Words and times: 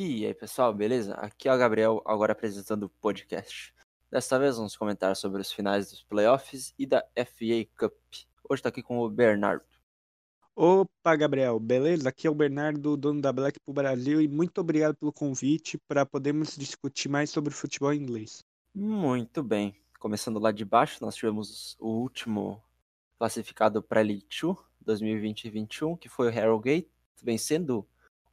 E 0.00 0.24
aí, 0.24 0.32
pessoal, 0.32 0.72
beleza? 0.72 1.12
Aqui 1.14 1.48
é 1.48 1.52
o 1.52 1.58
Gabriel, 1.58 2.00
agora 2.06 2.30
apresentando 2.30 2.84
o 2.84 2.88
podcast. 2.88 3.74
Desta 4.08 4.38
vez 4.38 4.56
vamos 4.56 4.76
comentar 4.76 5.16
sobre 5.16 5.40
os 5.40 5.50
finais 5.50 5.90
dos 5.90 6.04
playoffs 6.04 6.72
e 6.78 6.86
da 6.86 7.04
FA 7.16 7.66
Cup. 7.76 7.92
Hoje 8.48 8.62
tá 8.62 8.68
aqui 8.68 8.80
com 8.80 9.00
o 9.00 9.10
Bernardo. 9.10 9.64
Opa, 10.54 11.16
Gabriel, 11.16 11.58
beleza? 11.58 12.10
Aqui 12.10 12.28
é 12.28 12.30
o 12.30 12.34
Bernardo, 12.36 12.96
dono 12.96 13.20
da 13.20 13.32
Black 13.32 13.58
pro 13.58 13.74
Brasil, 13.74 14.20
e 14.20 14.28
muito 14.28 14.60
obrigado 14.60 14.94
pelo 14.94 15.12
convite 15.12 15.76
para 15.88 16.06
podermos 16.06 16.56
discutir 16.56 17.08
mais 17.08 17.30
sobre 17.30 17.52
futebol 17.52 17.92
inglês. 17.92 18.44
Muito 18.72 19.42
bem. 19.42 19.74
Começando 19.98 20.38
lá 20.38 20.52
de 20.52 20.64
baixo, 20.64 20.98
nós 21.04 21.16
tivemos 21.16 21.76
o 21.80 21.88
último 21.88 22.62
classificado 23.18 23.82
para 23.82 24.00
Elite 24.00 24.42
2 24.42 24.58
2020-21, 24.86 25.98
que 25.98 26.08
foi 26.08 26.28
o 26.28 26.30
Harrogate, 26.30 26.88
vencendo 27.20 27.84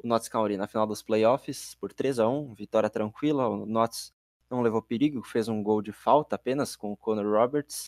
o 0.04 0.08
Notts 0.08 0.30
County 0.30 0.58
na 0.58 0.68
final 0.68 0.86
dos 0.88 1.02
playoffs 1.02 1.76
por 1.76 1.94
3 1.94 2.20
a 2.20 2.28
1 2.28 2.54
vitória 2.54 2.90
tranquila. 2.90 3.48
O 3.48 3.66
Notts 3.66 4.14
não 4.50 4.62
levou 4.62 4.82
perigo, 4.82 5.24
fez 5.24 5.48
um 5.48 5.62
gol 5.64 5.82
de 5.82 5.92
falta 5.92 6.36
apenas 6.36 6.76
com 6.76 6.92
o 6.92 6.98
Conor 6.98 7.26
Roberts. 7.26 7.86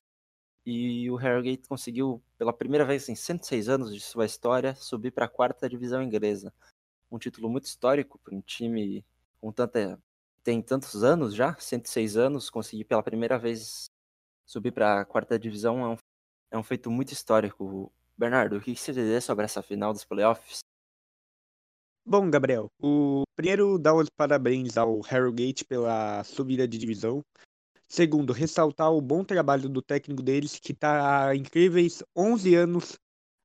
E 0.66 1.10
o 1.10 1.16
Harrogate 1.16 1.68
conseguiu, 1.68 2.22
pela 2.38 2.52
primeira 2.52 2.84
vez 2.86 3.08
em 3.08 3.16
106 3.16 3.70
anos 3.70 3.94
de 3.94 4.02
sua 4.02 4.26
história, 4.26 4.76
subir 4.76 5.12
para 5.12 5.26
a 5.26 5.30
quarta 5.30 5.70
divisão 5.70 6.04
inglesa. 6.04 6.54
Um 7.10 7.18
título 7.18 7.50
muito 7.50 7.66
histórico 7.66 8.20
para 8.20 8.36
um 8.36 8.42
time 8.42 9.06
com 9.40 9.52
tanta. 9.52 9.98
tem 10.44 10.62
tantos 10.62 11.04
anos 11.04 11.34
já, 11.34 11.56
106 11.58 12.18
anos, 12.18 12.50
conseguir 12.50 12.84
pela 12.84 13.04
primeira 13.04 13.38
vez 13.40 13.90
subir 14.46 14.72
para 14.72 15.02
a 15.02 15.06
quarta 15.06 15.40
divisão 15.40 15.80
é 15.86 15.90
um, 15.90 15.98
é 16.52 16.58
um 16.58 16.64
feito 16.64 16.92
muito 16.92 17.14
histórico. 17.14 17.92
Bernardo, 18.18 18.58
o 18.58 18.62
que 18.62 18.76
você 18.76 18.92
dizer 18.92 19.22
sobre 19.22 19.46
essa 19.46 19.62
final 19.62 19.94
dos 19.94 20.04
playoffs? 20.04 20.67
Bom, 22.10 22.30
Gabriel, 22.30 22.72
o 22.82 23.24
primeiro 23.36 23.78
dar 23.78 23.94
os 23.94 24.10
parabéns 24.10 24.78
ao 24.78 25.02
Harrogate 25.02 25.66
pela 25.66 26.24
subida 26.24 26.66
de 26.66 26.78
divisão. 26.78 27.22
Segundo, 27.86 28.32
ressaltar 28.32 28.94
o 28.94 29.02
bom 29.02 29.26
trabalho 29.26 29.68
do 29.68 29.82
técnico 29.82 30.24
deles, 30.24 30.58
que 30.58 30.72
está 30.72 31.28
há 31.28 31.36
incríveis 31.36 32.02
11 32.16 32.56
anos 32.56 32.98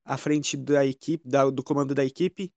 à 0.05 0.17
frente 0.17 0.57
da 0.57 0.87
equipe, 0.87 1.29
da, 1.29 1.51
do 1.51 1.61
comando 1.61 1.93
da 1.93 2.05
equipe. 2.05 2.53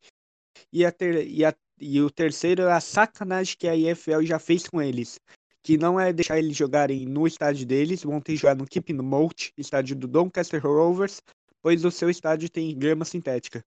E, 0.72 0.86
a 0.86 0.92
ter, 0.92 1.28
e, 1.28 1.44
a, 1.44 1.56
e 1.82 2.00
o 2.00 2.12
terceiro 2.12 2.70
a 2.70 2.80
sacanagem 2.80 3.58
que 3.58 3.68
a 3.68 3.76
IFL 3.76 4.22
já 4.22 4.38
fez 4.38 4.70
com 4.70 4.80
eles, 4.80 5.20
que 5.64 5.76
não 5.76 6.00
é 6.00 6.14
deixar 6.14 6.38
eles 6.38 6.56
jogarem 6.56 7.08
no 7.08 7.26
estádio 7.26 7.66
deles, 7.66 8.04
vão 8.04 8.22
ter 8.22 8.34
que 8.34 8.42
jogar 8.42 8.56
no 8.56 8.68
Keeping 8.68 9.02
Moat, 9.02 9.52
estádio 9.58 9.96
do 9.96 10.08
Doncaster 10.08 10.62
Rovers, 10.62 11.20
pois 11.64 11.84
o 11.84 11.90
seu 11.90 12.12
estádio 12.12 12.48
tem 12.48 12.78
grama 12.78 13.06
sintética. 13.06 13.66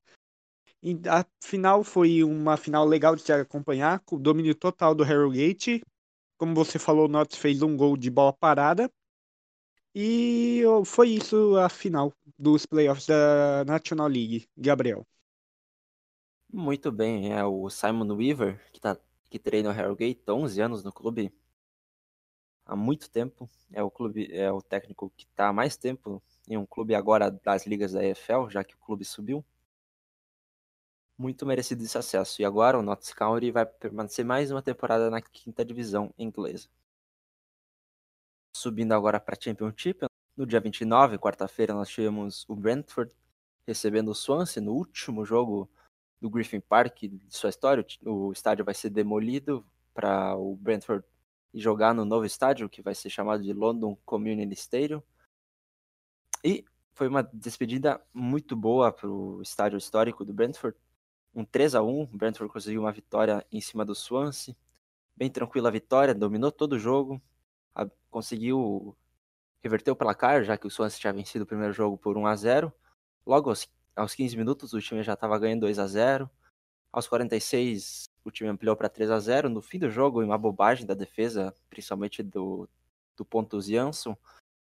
E 0.82 0.96
a 1.08 1.24
final 1.40 1.82
foi 1.82 2.22
uma 2.22 2.56
final 2.56 2.84
legal 2.84 3.16
de 3.16 3.22
se 3.22 3.32
acompanhar, 3.32 4.00
com 4.00 4.16
o 4.16 4.18
domínio 4.18 4.54
total 4.54 4.94
do 4.94 5.02
Harrogate. 5.02 5.82
Como 6.36 6.54
você 6.54 6.78
falou, 6.78 7.06
o 7.06 7.08
Notts 7.08 7.36
fez 7.36 7.62
um 7.62 7.76
gol 7.76 7.96
de 7.96 8.10
bola 8.10 8.32
parada. 8.32 8.90
E 9.92 10.62
foi 10.84 11.10
isso 11.10 11.56
a 11.56 11.68
final 11.68 12.12
dos 12.38 12.64
playoffs 12.64 13.06
da 13.06 13.64
National 13.66 14.06
League, 14.06 14.46
Gabriel. 14.56 15.04
Muito 16.52 16.92
bem, 16.92 17.32
é 17.32 17.44
o 17.44 17.68
Simon 17.68 18.14
Weaver, 18.14 18.62
que, 18.72 18.80
tá, 18.80 18.96
que 19.28 19.38
treina 19.38 19.70
o 19.70 19.72
Harrogate, 19.72 20.22
11 20.28 20.60
anos 20.60 20.84
no 20.84 20.92
clube, 20.92 21.32
há 22.64 22.76
muito 22.76 23.10
tempo. 23.10 23.50
É 23.72 23.82
o 23.82 23.90
clube, 23.90 24.32
é 24.32 24.50
o 24.52 24.62
técnico 24.62 25.12
que 25.16 25.24
está 25.24 25.48
há 25.48 25.52
mais 25.52 25.76
tempo 25.76 26.22
em 26.48 26.56
um 26.56 26.64
clube 26.64 26.94
agora 26.94 27.30
das 27.30 27.66
ligas 27.66 27.92
da 27.92 28.02
EFL, 28.04 28.48
já 28.48 28.62
que 28.62 28.74
o 28.74 28.78
clube 28.78 29.04
subiu 29.04 29.44
muito 31.18 31.44
merecido 31.44 31.82
esse 31.82 31.98
acesso. 31.98 32.40
E 32.40 32.44
agora 32.44 32.78
o 32.78 32.82
Notts 32.82 33.12
County 33.12 33.50
vai 33.50 33.66
permanecer 33.66 34.24
mais 34.24 34.50
uma 34.52 34.62
temporada 34.62 35.10
na 35.10 35.20
quinta 35.20 35.64
divisão 35.64 36.14
inglesa. 36.16 36.68
Subindo 38.56 38.92
agora 38.92 39.18
para 39.20 39.36
a 39.36 39.40
Championship, 39.40 40.06
no 40.36 40.46
dia 40.46 40.60
29, 40.60 41.18
quarta-feira, 41.18 41.74
nós 41.74 41.88
tivemos 41.88 42.48
o 42.48 42.54
Brentford 42.54 43.12
recebendo 43.66 44.10
o 44.10 44.14
Swansea 44.14 44.62
no 44.62 44.72
último 44.72 45.24
jogo 45.24 45.68
do 46.20 46.30
Griffin 46.30 46.60
Park 46.60 47.00
de 47.02 47.36
sua 47.36 47.50
história. 47.50 47.84
O 48.04 48.32
estádio 48.32 48.64
vai 48.64 48.74
ser 48.74 48.90
demolido 48.90 49.66
para 49.92 50.36
o 50.36 50.56
Brentford 50.56 51.04
jogar 51.52 51.92
no 51.92 52.04
novo 52.04 52.24
estádio, 52.24 52.68
que 52.68 52.80
vai 52.80 52.94
ser 52.94 53.10
chamado 53.10 53.42
de 53.42 53.52
London 53.52 53.96
Community 54.04 54.54
Stadium. 54.54 55.02
E 56.44 56.64
foi 56.94 57.08
uma 57.08 57.22
despedida 57.22 58.00
muito 58.14 58.54
boa 58.56 58.92
para 58.92 59.08
o 59.08 59.42
estádio 59.42 59.76
histórico 59.76 60.24
do 60.24 60.32
Brentford 60.32 60.78
um 61.38 61.44
3 61.44 61.76
a 61.76 61.82
1 61.82 62.02
O 62.02 62.06
Brentford 62.06 62.52
conseguiu 62.52 62.80
uma 62.80 62.92
vitória 62.92 63.46
em 63.52 63.60
cima 63.60 63.84
do 63.84 63.94
Swansea. 63.94 64.56
Bem 65.16 65.30
tranquila 65.30 65.68
a 65.68 65.72
vitória, 65.72 66.14
dominou 66.14 66.50
todo 66.50 66.72
o 66.72 66.78
jogo. 66.78 67.22
Conseguiu 68.10 68.96
reverter 69.62 69.90
o 69.92 69.96
placar, 69.96 70.42
já 70.42 70.56
que 70.56 70.66
o 70.66 70.70
Swansea 70.70 70.98
tinha 70.98 71.12
vencido 71.12 71.44
o 71.44 71.46
primeiro 71.46 71.72
jogo 71.72 71.96
por 71.96 72.16
1 72.16 72.26
a 72.26 72.36
0 72.36 72.72
Logo 73.24 73.50
aos, 73.50 73.68
aos 73.94 74.14
15 74.14 74.36
minutos, 74.36 74.72
o 74.72 74.80
time 74.80 75.02
já 75.02 75.12
estava 75.12 75.38
ganhando 75.38 75.60
2 75.60 75.78
a 75.78 75.86
0 75.86 76.30
Aos 76.90 77.06
46, 77.06 78.08
o 78.24 78.30
time 78.30 78.50
ampliou 78.50 78.74
para 78.74 78.88
3 78.88 79.10
a 79.10 79.20
0 79.20 79.48
No 79.48 79.60
fim 79.60 79.78
do 79.78 79.90
jogo, 79.90 80.22
em 80.22 80.26
uma 80.26 80.38
bobagem 80.38 80.86
da 80.86 80.94
defesa, 80.94 81.54
principalmente 81.70 82.22
do, 82.22 82.68
do 83.16 83.24
Pontus 83.24 83.66
Jansson, 83.66 84.16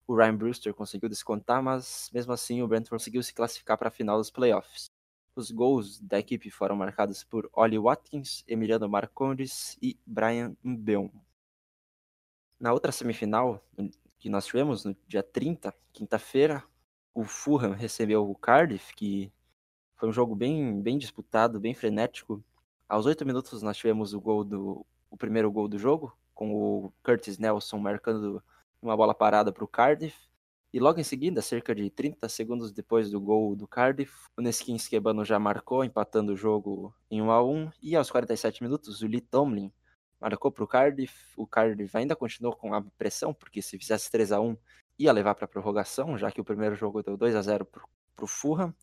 o 0.06 0.14
Ryan 0.14 0.36
Brewster 0.36 0.72
conseguiu 0.72 1.08
descontar, 1.08 1.62
mas 1.62 2.08
mesmo 2.14 2.32
assim 2.32 2.62
o 2.62 2.68
Brentford 2.68 3.02
conseguiu 3.02 3.22
se 3.22 3.34
classificar 3.34 3.76
para 3.76 3.88
a 3.88 3.90
final 3.90 4.18
dos 4.18 4.30
playoffs. 4.30 4.91
Os 5.34 5.50
gols 5.50 5.98
da 5.98 6.18
equipe 6.18 6.50
foram 6.50 6.76
marcados 6.76 7.24
por 7.24 7.48
Ollie 7.54 7.78
Watkins, 7.78 8.44
Emiliano 8.46 8.88
Marcondes 8.88 9.78
e 9.80 9.98
Brian 10.04 10.54
Mbeum. 10.62 11.10
Na 12.60 12.72
outra 12.72 12.92
semifinal, 12.92 13.64
que 14.18 14.28
nós 14.28 14.46
tivemos 14.46 14.84
no 14.84 14.94
dia 15.08 15.22
30, 15.22 15.74
quinta-feira, 15.92 16.62
o 17.14 17.24
Fulham 17.24 17.72
recebeu 17.72 18.28
o 18.30 18.34
Cardiff, 18.34 18.94
que 18.94 19.32
foi 19.96 20.08
um 20.08 20.12
jogo 20.12 20.34
bem, 20.34 20.80
bem 20.82 20.98
disputado, 20.98 21.58
bem 21.58 21.74
frenético. 21.74 22.44
Aos 22.88 23.06
oito 23.06 23.24
minutos 23.24 23.62
nós 23.62 23.76
tivemos 23.76 24.12
o 24.12 24.20
gol 24.20 24.44
do 24.44 24.86
o 25.10 25.16
primeiro 25.16 25.50
gol 25.50 25.68
do 25.68 25.78
jogo, 25.78 26.16
com 26.34 26.54
o 26.54 26.92
Curtis 27.02 27.38
Nelson 27.38 27.78
marcando 27.78 28.42
uma 28.80 28.96
bola 28.96 29.14
parada 29.14 29.52
para 29.52 29.64
o 29.64 29.68
Cardiff. 29.68 30.16
E 30.72 30.80
logo 30.80 30.98
em 30.98 31.04
seguida, 31.04 31.42
cerca 31.42 31.74
de 31.74 31.90
30 31.90 32.26
segundos 32.30 32.72
depois 32.72 33.10
do 33.10 33.20
gol 33.20 33.54
do 33.54 33.68
Cardiff, 33.68 34.26
o 34.36 34.40
Neskin 34.40 34.74
Skebano 34.76 35.22
já 35.22 35.38
marcou, 35.38 35.84
empatando 35.84 36.32
o 36.32 36.36
jogo 36.36 36.94
em 37.10 37.20
1 37.20 37.30
a 37.30 37.44
1 37.44 37.70
E 37.82 37.94
aos 37.94 38.10
47 38.10 38.62
minutos, 38.62 39.02
o 39.02 39.06
Lee 39.06 39.20
Tomlin 39.20 39.70
marcou 40.18 40.50
para 40.50 40.64
o 40.64 40.66
Cardiff. 40.66 41.14
O 41.36 41.46
Cardiff 41.46 41.94
ainda 41.94 42.16
continuou 42.16 42.56
com 42.56 42.72
a 42.72 42.80
pressão, 42.96 43.34
porque 43.34 43.60
se 43.60 43.78
fizesse 43.78 44.10
3 44.10 44.32
a 44.32 44.40
1 44.40 44.56
ia 44.98 45.12
levar 45.12 45.34
para 45.34 45.44
a 45.44 45.48
prorrogação, 45.48 46.16
já 46.16 46.30
que 46.30 46.40
o 46.40 46.44
primeiro 46.44 46.74
jogo 46.74 47.02
deu 47.02 47.18
2 47.18 47.34
a 47.36 47.42
0 47.42 47.66
para 47.66 48.24
o 48.24 48.26
Fulham. 48.26 48.74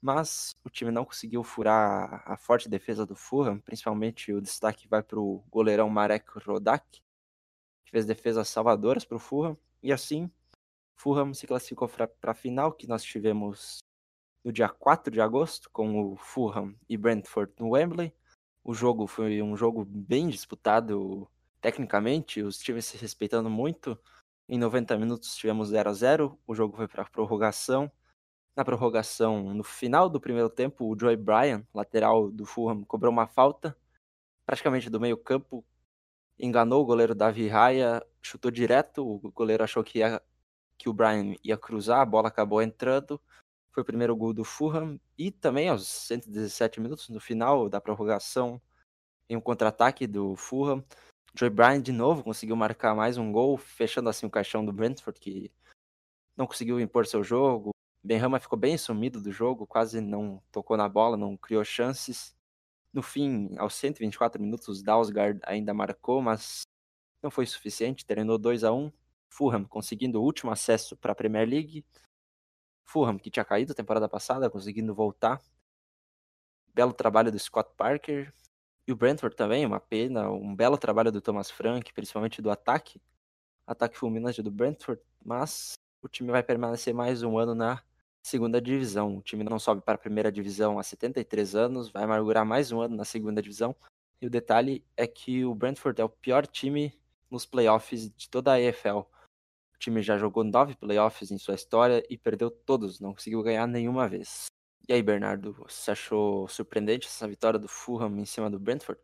Mas 0.00 0.56
o 0.64 0.70
time 0.70 0.90
não 0.90 1.04
conseguiu 1.04 1.42
furar 1.42 2.22
a 2.24 2.36
forte 2.36 2.68
defesa 2.68 3.04
do 3.04 3.16
Fulham, 3.16 3.58
principalmente 3.60 4.32
o 4.32 4.40
destaque 4.40 4.88
vai 4.88 5.02
para 5.02 5.18
o 5.18 5.44
goleirão 5.50 5.90
Marek 5.90 6.26
Rodak, 6.46 7.02
que 7.84 7.90
fez 7.90 8.06
defesas 8.06 8.48
salvadoras 8.48 9.04
para 9.04 9.16
o 9.16 9.20
Fulham. 9.20 9.56
E 9.82 9.92
assim, 9.92 10.30
Fulham 10.96 11.34
se 11.34 11.46
classificou 11.46 11.88
para 11.88 12.32
a 12.32 12.34
final 12.34 12.72
que 12.72 12.86
nós 12.86 13.04
tivemos 13.04 13.78
no 14.42 14.52
dia 14.52 14.68
4 14.68 15.12
de 15.12 15.20
agosto 15.20 15.70
com 15.70 16.12
o 16.12 16.16
Fulham 16.16 16.74
e 16.88 16.96
Brentford 16.96 17.52
no 17.60 17.70
Wembley. 17.70 18.14
O 18.64 18.72
jogo 18.72 19.06
foi 19.06 19.42
um 19.42 19.56
jogo 19.56 19.84
bem 19.84 20.28
disputado 20.28 21.28
tecnicamente, 21.60 22.42
os 22.42 22.58
times 22.58 22.86
se 22.86 22.96
respeitando 22.96 23.50
muito. 23.50 23.98
Em 24.48 24.58
90 24.58 24.96
minutos 24.98 25.36
tivemos 25.36 25.68
0 25.68 25.90
a 25.90 25.92
0 25.92 26.38
o 26.46 26.54
jogo 26.54 26.76
foi 26.76 26.88
para 26.88 27.02
a 27.02 27.10
prorrogação. 27.10 27.90
Na 28.56 28.64
prorrogação, 28.64 29.52
no 29.52 29.62
final 29.62 30.08
do 30.08 30.18
primeiro 30.18 30.48
tempo, 30.48 30.86
o 30.86 30.98
Joy 30.98 31.14
Bryan, 31.14 31.66
lateral 31.74 32.30
do 32.30 32.46
Fulham, 32.46 32.84
cobrou 32.84 33.12
uma 33.12 33.26
falta, 33.26 33.76
praticamente 34.46 34.88
do 34.88 34.98
meio 34.98 35.18
campo, 35.18 35.62
enganou 36.38 36.82
o 36.82 36.86
goleiro 36.86 37.14
Davi 37.14 37.48
Raya, 37.48 38.02
chutou 38.22 38.50
direto, 38.50 39.06
o 39.06 39.30
goleiro 39.32 39.62
achou 39.62 39.84
que 39.84 39.98
ia 39.98 40.22
que 40.78 40.88
o 40.88 40.92
Brian 40.92 41.34
ia 41.42 41.56
cruzar, 41.56 42.00
a 42.00 42.06
bola 42.06 42.28
acabou 42.28 42.62
entrando. 42.62 43.20
Foi 43.72 43.82
o 43.82 43.86
primeiro 43.86 44.16
gol 44.16 44.32
do 44.32 44.44
Fulham. 44.44 45.00
E 45.18 45.30
também 45.30 45.68
aos 45.68 45.86
117 45.86 46.80
minutos, 46.80 47.08
no 47.08 47.20
final 47.20 47.68
da 47.68 47.80
prorrogação, 47.80 48.60
em 49.28 49.36
um 49.36 49.40
contra-ataque 49.40 50.06
do 50.06 50.36
Fulham, 50.36 50.84
Joy 51.38 51.50
Bryan 51.50 51.82
de 51.82 51.92
novo 51.92 52.24
conseguiu 52.24 52.56
marcar 52.56 52.94
mais 52.94 53.18
um 53.18 53.30
gol, 53.30 53.58
fechando 53.58 54.08
assim 54.08 54.24
o 54.24 54.30
caixão 54.30 54.64
do 54.64 54.72
Brentford, 54.72 55.20
que 55.20 55.52
não 56.34 56.46
conseguiu 56.46 56.80
impor 56.80 57.06
seu 57.06 57.22
jogo. 57.22 57.72
Benrama 58.02 58.40
ficou 58.40 58.58
bem 58.58 58.78
sumido 58.78 59.20
do 59.20 59.30
jogo, 59.30 59.66
quase 59.66 60.00
não 60.00 60.42
tocou 60.50 60.78
na 60.78 60.88
bola, 60.88 61.14
não 61.14 61.36
criou 61.36 61.62
chances. 61.62 62.34
No 62.90 63.02
fim, 63.02 63.54
aos 63.58 63.74
124 63.74 64.40
minutos, 64.40 64.82
Dalsgaard 64.82 65.38
ainda 65.42 65.74
marcou, 65.74 66.22
mas 66.22 66.62
não 67.22 67.30
foi 67.30 67.44
suficiente, 67.44 68.06
terminou 68.06 68.38
2 68.38 68.64
a 68.64 68.72
1 68.72 68.90
Fulham 69.28 69.64
conseguindo 69.64 70.20
o 70.20 70.24
último 70.24 70.50
acesso 70.50 70.96
para 70.96 71.12
a 71.12 71.14
Premier 71.14 71.48
League. 71.48 71.84
Fulham, 72.84 73.18
que 73.18 73.30
tinha 73.30 73.44
caído 73.44 73.72
a 73.72 73.74
temporada 73.74 74.08
passada, 74.08 74.48
conseguindo 74.48 74.94
voltar. 74.94 75.40
Belo 76.72 76.92
trabalho 76.92 77.32
do 77.32 77.38
Scott 77.38 77.70
Parker. 77.76 78.32
E 78.86 78.92
o 78.92 78.96
Brentford 78.96 79.34
também, 79.34 79.66
uma 79.66 79.80
pena, 79.80 80.30
um 80.30 80.54
belo 80.54 80.78
trabalho 80.78 81.10
do 81.10 81.20
Thomas 81.20 81.50
Frank, 81.50 81.92
principalmente 81.92 82.40
do 82.40 82.50
ataque. 82.50 83.00
Ataque 83.66 83.98
fulminante 83.98 84.42
do 84.42 84.50
Brentford, 84.50 85.02
mas 85.24 85.72
o 86.00 86.08
time 86.08 86.30
vai 86.30 86.42
permanecer 86.42 86.94
mais 86.94 87.24
um 87.24 87.36
ano 87.36 87.52
na 87.52 87.82
segunda 88.22 88.60
divisão. 88.60 89.16
O 89.16 89.22
time 89.22 89.42
não 89.42 89.58
sobe 89.58 89.80
para 89.82 89.94
a 89.94 89.98
primeira 89.98 90.30
divisão 90.30 90.78
há 90.78 90.82
73 90.84 91.56
anos, 91.56 91.88
vai 91.88 92.04
amargurar 92.04 92.46
mais 92.46 92.70
um 92.70 92.80
ano 92.80 92.96
na 92.96 93.04
segunda 93.04 93.42
divisão. 93.42 93.74
E 94.20 94.26
o 94.26 94.30
detalhe 94.30 94.84
é 94.96 95.06
que 95.06 95.44
o 95.44 95.54
Brentford 95.54 96.00
é 96.00 96.04
o 96.04 96.08
pior 96.08 96.46
time 96.46 96.96
nos 97.30 97.44
playoffs 97.44 98.08
de 98.10 98.28
toda 98.28 98.52
a 98.52 98.60
EFL. 98.60 99.00
O 99.76 99.78
time 99.78 100.02
já 100.02 100.16
jogou 100.16 100.42
nove 100.42 100.74
playoffs 100.74 101.30
em 101.30 101.36
sua 101.36 101.54
história 101.54 102.02
e 102.08 102.16
perdeu 102.16 102.50
todos, 102.50 102.98
não 102.98 103.12
conseguiu 103.12 103.42
ganhar 103.42 103.66
nenhuma 103.66 104.08
vez. 104.08 104.46
E 104.88 104.92
aí, 104.92 105.02
Bernardo, 105.02 105.52
você 105.52 105.90
achou 105.90 106.48
surpreendente 106.48 107.06
essa 107.06 107.28
vitória 107.28 107.58
do 107.58 107.68
Fulham 107.68 108.18
em 108.18 108.24
cima 108.24 108.48
do 108.48 108.58
Brentford? 108.58 109.00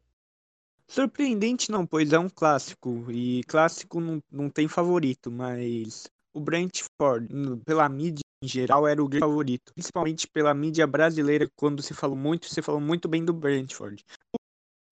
Surpreendente 0.88 1.70
não, 1.70 1.86
pois 1.86 2.12
é 2.12 2.18
um 2.18 2.28
clássico. 2.28 3.10
E 3.10 3.42
clássico 3.44 4.00
não, 4.00 4.18
não 4.30 4.48
tem 4.48 4.66
favorito, 4.66 5.30
mas 5.30 6.04
o 6.32 6.40
Brentford, 6.40 7.28
pela 7.66 7.88
mídia 7.88 8.22
em 8.42 8.48
geral, 8.48 8.88
era 8.88 9.02
o 9.02 9.08
grande 9.08 9.26
favorito. 9.26 9.72
Principalmente 9.74 10.26
pela 10.26 10.54
mídia 10.54 10.86
brasileira, 10.86 11.48
quando 11.54 11.82
se 11.82 11.92
falou 11.94 12.16
muito, 12.16 12.46
se 12.46 12.62
falou 12.62 12.80
muito 12.80 13.08
bem 13.08 13.24
do 13.24 13.32
Brentford. 13.32 14.02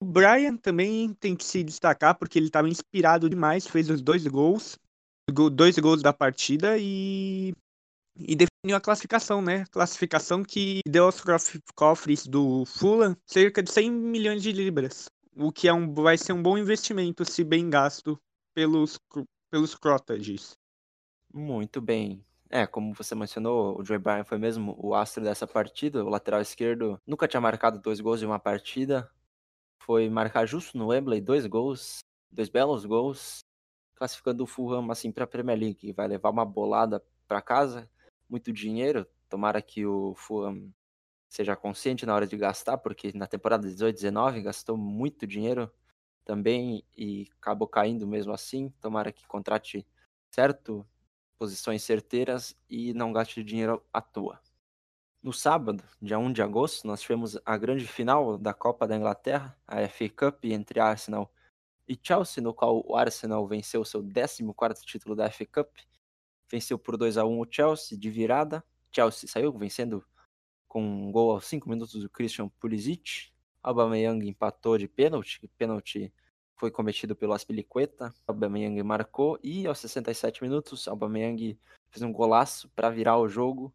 O 0.01 0.05
Brian 0.05 0.57
também 0.57 1.13
tem 1.13 1.35
que 1.35 1.43
se 1.43 1.63
destacar, 1.63 2.17
porque 2.17 2.39
ele 2.39 2.47
estava 2.47 2.69
inspirado 2.69 3.29
demais, 3.29 3.67
fez 3.67 3.89
os 3.89 4.01
dois 4.01 4.25
gols, 4.25 4.77
dois 5.51 5.77
gols 5.77 6.01
da 6.01 6.13
partida 6.13 6.77
e 6.77 7.53
e 8.17 8.35
definiu 8.35 8.75
a 8.75 8.81
classificação, 8.81 9.41
né? 9.41 9.65
Classificação 9.71 10.43
que 10.43 10.81
deu 10.87 11.05
aos 11.05 11.21
cofres 11.75 12.27
do 12.27 12.65
Fulham 12.65 13.15
cerca 13.25 13.63
de 13.63 13.71
100 13.71 13.91
milhões 13.91 14.43
de 14.43 14.51
libras, 14.51 15.05
o 15.35 15.51
que 15.51 15.67
é 15.67 15.73
um, 15.73 15.93
vai 15.93 16.17
ser 16.17 16.33
um 16.33 16.41
bom 16.41 16.57
investimento 16.57 17.23
se 17.25 17.43
bem 17.43 17.69
gasto 17.69 18.19
pelos, 18.53 18.99
pelos 19.49 19.75
Crotages. 19.75 20.53
Muito 21.33 21.81
bem. 21.81 22.23
É, 22.49 22.67
como 22.67 22.93
você 22.93 23.15
mencionou, 23.15 23.79
o 23.79 23.85
Joey 23.85 23.99
Bryan 23.99 24.25
foi 24.25 24.37
mesmo 24.37 24.75
o 24.77 24.93
astro 24.93 25.23
dessa 25.23 25.47
partida. 25.47 26.03
O 26.03 26.09
lateral 26.09 26.41
esquerdo 26.41 26.99
nunca 27.07 27.27
tinha 27.27 27.39
marcado 27.39 27.79
dois 27.79 28.01
gols 28.01 28.21
em 28.21 28.25
uma 28.25 28.39
partida. 28.39 29.09
Foi 29.81 30.09
marcar 30.09 30.45
justo 30.45 30.77
no 30.77 30.87
Wembley 30.87 31.21
dois 31.21 31.45
gols, 31.45 31.99
dois 32.29 32.49
belos 32.49 32.85
gols, 32.85 33.39
classificando 34.01 34.43
o 34.43 34.47
Fulham 34.47 34.89
assim 34.89 35.11
para 35.11 35.25
a 35.25 35.27
Premier 35.27 35.59
League. 35.59 35.91
Vai 35.91 36.07
levar 36.07 36.31
uma 36.31 36.43
bolada 36.43 37.03
para 37.27 37.39
casa 37.39 37.87
muito 38.27 38.51
dinheiro. 38.51 39.05
Tomara 39.29 39.61
que 39.61 39.85
o 39.85 40.15
Fulham 40.15 40.73
seja 41.29 41.55
consciente 41.55 42.03
na 42.03 42.15
hora 42.15 42.25
de 42.25 42.35
gastar, 42.35 42.79
porque 42.79 43.11
na 43.13 43.27
temporada 43.27 43.67
18-19 43.67 44.41
gastou 44.41 44.75
muito 44.75 45.27
dinheiro 45.27 45.71
também 46.25 46.83
e 46.97 47.29
acabou 47.39 47.67
caindo 47.67 48.07
mesmo 48.07 48.33
assim. 48.33 48.73
Tomara 48.81 49.11
que 49.11 49.27
contrate 49.27 49.85
certo, 50.31 50.83
posições 51.37 51.83
certeiras 51.83 52.57
e 52.67 52.95
não 52.95 53.13
gaste 53.13 53.43
dinheiro 53.43 53.83
à 53.93 54.01
toa. 54.01 54.41
No 55.21 55.31
sábado, 55.31 55.83
dia 56.01 56.17
1 56.17 56.33
de 56.33 56.41
agosto, 56.41 56.87
nós 56.87 57.01
tivemos 57.01 57.37
a 57.45 57.55
grande 57.55 57.85
final 57.85 58.35
da 58.35 58.51
Copa 58.51 58.87
da 58.87 58.97
Inglaterra, 58.97 59.55
a 59.67 59.87
FA 59.87 60.09
Cup 60.09 60.45
entre 60.45 60.79
Arsenal 60.79 61.31
e 61.91 61.99
Chelsea, 62.01 62.41
no 62.41 62.53
qual 62.53 62.81
o 62.87 62.95
Arsenal 62.95 63.45
venceu 63.45 63.83
seu 63.83 64.01
14º 64.01 64.81
título 64.85 65.13
da 65.13 65.29
FA 65.29 65.45
Cup 65.45 65.67
venceu 66.49 66.79
por 66.79 66.95
2 66.95 67.17
a 67.17 67.25
1 67.25 67.37
o 67.37 67.47
Chelsea 67.49 67.97
de 67.97 68.09
virada. 68.09 68.63
Chelsea 68.93 69.27
saiu 69.27 69.51
vencendo 69.51 70.01
com 70.69 70.81
um 70.81 71.11
gol 71.11 71.31
aos 71.31 71.45
5 71.47 71.67
minutos 71.67 72.01
do 72.01 72.09
Christian 72.09 72.47
Pulisic. 72.47 73.33
Aubameyang 73.61 74.25
empatou 74.25 74.77
de 74.77 74.87
pênalti, 74.87 75.45
pênalti 75.57 76.13
foi 76.55 76.71
cometido 76.71 77.13
pelo 77.13 77.33
Aspilicueta. 77.33 78.13
Aubameyang 78.25 78.81
marcou 78.83 79.37
e 79.43 79.67
aos 79.67 79.79
67 79.79 80.41
minutos 80.41 80.87
Aubameyang 80.87 81.59
fez 81.89 82.03
um 82.03 82.13
golaço 82.13 82.69
para 82.69 82.89
virar 82.89 83.17
o 83.17 83.27
jogo. 83.27 83.73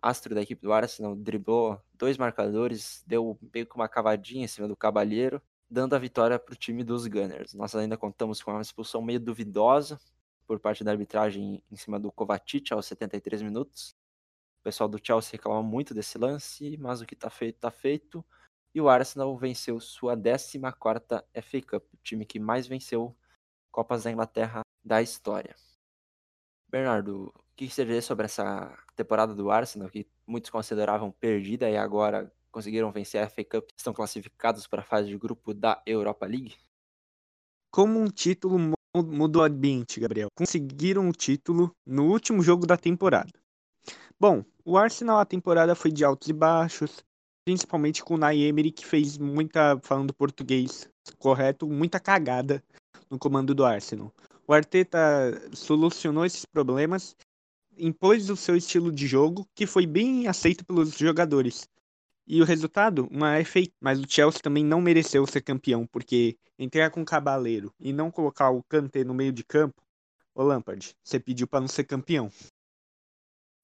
Astro 0.00 0.36
da 0.36 0.42
equipe 0.42 0.62
do 0.62 0.72
Arsenal 0.72 1.16
driblou 1.16 1.80
dois 1.94 2.16
marcadores, 2.16 3.02
deu 3.04 3.36
meio 3.52 3.66
que 3.66 3.74
uma 3.74 3.88
cavadinha 3.88 4.44
em 4.44 4.48
cima 4.48 4.68
do 4.68 4.76
Cabalheiro, 4.76 5.42
dando 5.68 5.94
a 5.94 5.98
vitória 5.98 6.38
para 6.38 6.52
o 6.52 6.56
time 6.56 6.84
dos 6.84 7.06
Gunners. 7.06 7.54
Nós 7.54 7.74
ainda 7.74 7.96
contamos 7.96 8.42
com 8.42 8.52
uma 8.52 8.62
expulsão 8.62 9.02
meio 9.02 9.20
duvidosa 9.20 10.00
por 10.46 10.60
parte 10.60 10.84
da 10.84 10.92
arbitragem 10.92 11.62
em 11.70 11.76
cima 11.76 11.98
do 11.98 12.12
Kovacic 12.12 12.72
aos 12.72 12.86
73 12.86 13.42
minutos. 13.42 13.94
O 14.60 14.62
pessoal 14.62 14.88
do 14.88 15.00
Chelsea 15.02 15.32
reclama 15.32 15.62
muito 15.62 15.92
desse 15.92 16.18
lance, 16.18 16.76
mas 16.78 17.00
o 17.00 17.06
que 17.06 17.14
está 17.14 17.30
feito, 17.30 17.56
está 17.56 17.70
feito. 17.70 18.24
E 18.74 18.80
o 18.80 18.88
Arsenal 18.88 19.36
venceu 19.36 19.80
sua 19.80 20.16
14ª 20.16 21.24
FA 21.42 21.62
Cup, 21.62 21.84
o 21.92 21.96
time 22.02 22.24
que 22.24 22.38
mais 22.38 22.66
venceu 22.66 23.16
Copas 23.70 24.04
da 24.04 24.10
Inglaterra 24.10 24.60
da 24.84 25.02
história. 25.02 25.54
Bernardo, 26.68 27.32
o 27.34 27.44
que 27.56 27.68
você 27.68 27.84
vê 27.84 28.00
sobre 28.02 28.26
essa 28.26 28.76
temporada 28.94 29.34
do 29.34 29.50
Arsenal, 29.50 29.88
que 29.88 30.06
muitos 30.26 30.50
consideravam 30.50 31.10
perdida 31.10 31.70
e 31.70 31.76
agora 31.76 32.30
conseguiram 32.56 32.90
vencer 32.90 33.22
a 33.22 33.28
FA 33.28 33.44
Cup, 33.44 33.68
estão 33.76 33.92
classificados 33.92 34.66
para 34.66 34.80
a 34.80 34.84
fase 34.84 35.08
de 35.08 35.18
grupo 35.18 35.52
da 35.52 35.82
Europa 35.84 36.24
League? 36.24 36.54
Como 37.70 38.00
um 38.00 38.06
título 38.06 38.72
mudou 38.96 39.42
a 39.42 39.46
ambiente, 39.46 40.00
Gabriel. 40.00 40.28
Conseguiram 40.34 41.06
o 41.06 41.12
título 41.12 41.70
no 41.86 42.10
último 42.10 42.42
jogo 42.42 42.66
da 42.66 42.78
temporada. 42.78 43.30
Bom, 44.18 44.42
o 44.64 44.78
Arsenal 44.78 45.18
a 45.18 45.26
temporada 45.26 45.74
foi 45.74 45.92
de 45.92 46.02
altos 46.02 46.28
e 46.28 46.32
baixos, 46.32 47.04
principalmente 47.44 48.02
com 48.02 48.14
o 48.14 48.16
Nay 48.16 48.44
Emery 48.44 48.72
que 48.72 48.86
fez 48.86 49.18
muita, 49.18 49.78
falando 49.82 50.14
português 50.14 50.88
correto, 51.18 51.68
muita 51.68 52.00
cagada 52.00 52.64
no 53.10 53.18
comando 53.18 53.54
do 53.54 53.66
Arsenal. 53.66 54.10
O 54.48 54.54
Arteta 54.54 54.98
solucionou 55.52 56.24
esses 56.24 56.46
problemas, 56.46 57.14
impôs 57.76 58.30
o 58.30 58.36
seu 58.36 58.56
estilo 58.56 58.90
de 58.90 59.06
jogo, 59.06 59.46
que 59.54 59.66
foi 59.66 59.86
bem 59.86 60.26
aceito 60.26 60.64
pelos 60.64 60.96
jogadores. 60.96 61.68
E 62.26 62.42
o 62.42 62.44
resultado, 62.44 63.06
uma 63.10 63.42
FA. 63.44 63.60
Mas 63.80 64.00
o 64.00 64.04
Chelsea 64.08 64.40
também 64.40 64.64
não 64.64 64.80
mereceu 64.80 65.24
ser 65.26 65.42
campeão, 65.42 65.86
porque 65.86 66.36
entrar 66.58 66.90
com 66.90 67.02
o 67.02 67.04
Cabaleiro 67.04 67.72
e 67.78 67.92
não 67.92 68.10
colocar 68.10 68.50
o 68.50 68.62
Kanté 68.64 69.04
no 69.04 69.14
meio 69.14 69.32
de 69.32 69.44
campo, 69.44 69.80
ô 70.34 70.42
Lampard, 70.42 70.94
você 71.02 71.20
pediu 71.20 71.46
para 71.46 71.60
não 71.60 71.68
ser 71.68 71.84
campeão. 71.84 72.30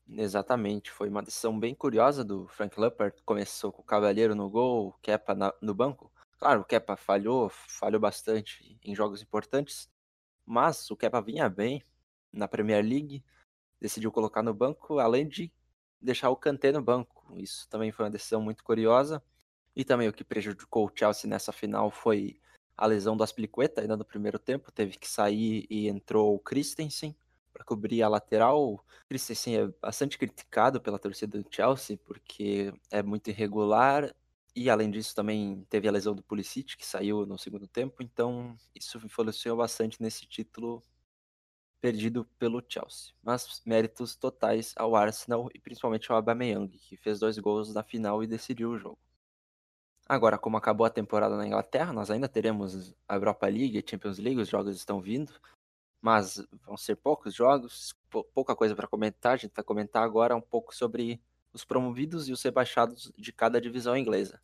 Exatamente, 0.09 0.91
foi 0.91 1.09
uma 1.09 1.23
decisão 1.23 1.59
bem 1.59 1.75
curiosa 1.75 2.25
do 2.25 2.47
Frank 2.49 2.79
Lampard. 2.79 3.17
Começou 3.25 3.73
com 3.73 3.83
o 3.83 3.85
Cavaleiro 3.85 4.35
no 4.35 4.49
gol, 4.49 4.89
o 4.89 4.93
Kepa 5.01 5.35
na, 5.35 5.53
no 5.61 5.75
banco. 5.75 6.13
Claro, 6.39 6.61
o 6.61 6.65
Kepa 6.65 6.97
falhou, 6.97 7.49
falhou 7.49 8.01
bastante 8.01 8.79
em 8.83 8.95
jogos 8.95 9.23
importantes, 9.23 9.89
mas 10.45 10.91
o 10.91 10.97
Kepa 10.97 11.21
vinha 11.23 11.49
bem 11.49 11.83
na 12.33 12.49
Premier 12.49 12.85
League, 12.85 13.25
decidiu 13.81 14.13
colocar 14.13 14.43
no 14.43 14.53
banco, 14.53 14.99
além 14.99 15.27
de 15.27 15.53
deixar 16.01 16.31
o 16.31 16.37
Kanté 16.37 16.73
no 16.73 16.83
banco. 16.83 17.22
Isso 17.39 17.69
também 17.69 17.93
foi 17.93 18.05
uma 18.05 18.11
decisão 18.11 18.41
muito 18.41 18.65
curiosa. 18.65 19.23
E 19.75 19.85
também 19.85 20.09
o 20.09 20.13
que 20.13 20.25
prejudicou 20.25 20.87
o 20.87 20.93
Chelsea 20.95 21.29
nessa 21.29 21.53
final 21.53 21.91
foi 21.91 22.39
a 22.77 22.87
lesão 22.87 23.17
do 23.17 23.23
Aspilicueta 23.25 23.81
ainda 23.81 23.97
no 23.97 24.05
primeiro 24.05 24.39
tempo. 24.39 24.73
Teve 24.73 24.99
que 24.99 25.09
sair 25.09 25.67
e 25.71 25.89
entrou 25.89 26.35
o 26.35 26.39
Christensen 26.39 27.17
para 27.53 27.65
cobrir 27.65 28.03
a 28.03 28.09
lateral. 28.09 28.75
O 28.75 28.81
Christensen 29.09 29.57
é 29.57 29.67
bastante 29.81 30.19
criticado 30.19 30.81
pela 30.81 30.99
torcida 30.99 31.41
do 31.41 31.49
Chelsea 31.51 31.99
porque 32.05 32.73
é 32.91 33.03
muito 33.03 33.29
irregular. 33.29 34.15
E 34.55 34.69
além 34.69 34.91
disso 34.91 35.15
também 35.15 35.67
teve 35.71 35.89
a 35.89 35.93
lesão 35.93 36.15
do 36.15 36.23
Pulisic 36.23 36.77
que 36.77 36.85
saiu 36.85 37.25
no 37.25 37.39
segundo 37.39 37.67
tempo. 37.67 38.03
Então 38.03 38.57
isso 38.75 38.99
influenciou 38.99 39.57
bastante 39.57 40.03
nesse 40.03 40.27
título 40.27 40.83
perdido 41.83 42.25
pelo 42.39 42.63
Chelsea. 42.67 43.13
Mas 43.21 43.61
méritos 43.67 44.15
totais 44.15 44.73
ao 44.77 44.95
Arsenal 44.95 45.51
e 45.53 45.59
principalmente 45.59 46.11
ao 46.11 46.17
Aubameyang, 46.17 46.69
que 46.79 46.97
fez 46.97 47.19
dois 47.19 47.37
gols 47.39 47.75
na 47.75 47.83
final 47.83 48.23
e 48.23 48.27
decidiu 48.29 48.71
o 48.71 48.79
jogo. 48.79 48.99
Agora, 50.09 50.39
como 50.39 50.57
acabou 50.57 50.87
a 50.87 50.91
temporada 50.91 51.37
na 51.37 51.45
Inglaterra, 51.45 51.93
nós 51.93 52.09
ainda 52.09 52.29
teremos 52.29 52.95
a 53.09 53.17
Europa 53.17 53.47
League 53.47 53.77
e 53.77 53.91
Champions 53.91 54.19
League, 54.19 54.41
os 54.41 54.49
jogos 54.49 54.77
estão 54.77 55.01
vindo, 55.01 55.33
mas 56.01 56.45
vão 56.65 56.77
ser 56.77 56.97
poucos 56.97 57.35
jogos, 57.35 57.97
pouca 58.33 58.55
coisa 58.55 58.77
para 58.77 58.87
comentar. 58.87 59.35
A 59.35 59.37
gente 59.37 59.53
vai 59.55 59.65
comentar 59.65 60.05
agora 60.05 60.37
um 60.37 60.41
pouco 60.41 60.75
sobre 60.75 61.21
os 61.53 61.65
promovidos 61.65 62.29
e 62.29 62.33
os 62.33 62.43
rebaixados 62.43 63.13
de 63.19 63.33
cada 63.33 63.61
divisão 63.61 63.97
inglesa. 63.97 64.41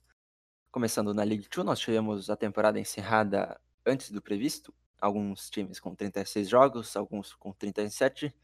Começando 0.73 1.15
na 1.15 1.23
League 1.23 1.47
2, 1.49 1.65
nós 1.65 1.79
tivemos 1.79 2.31
a 2.31 2.37
temporada 2.37 2.81
encerrada 2.81 3.61
antes 3.87 4.11
do 4.11 4.21
previsto, 4.21 4.75
alguns 5.01 5.49
times 5.51 5.81
com 5.81 5.95
36 5.95 6.49
jogos, 6.49 6.97
alguns 6.97 7.35
com 7.35 7.53
37. 7.53 8.35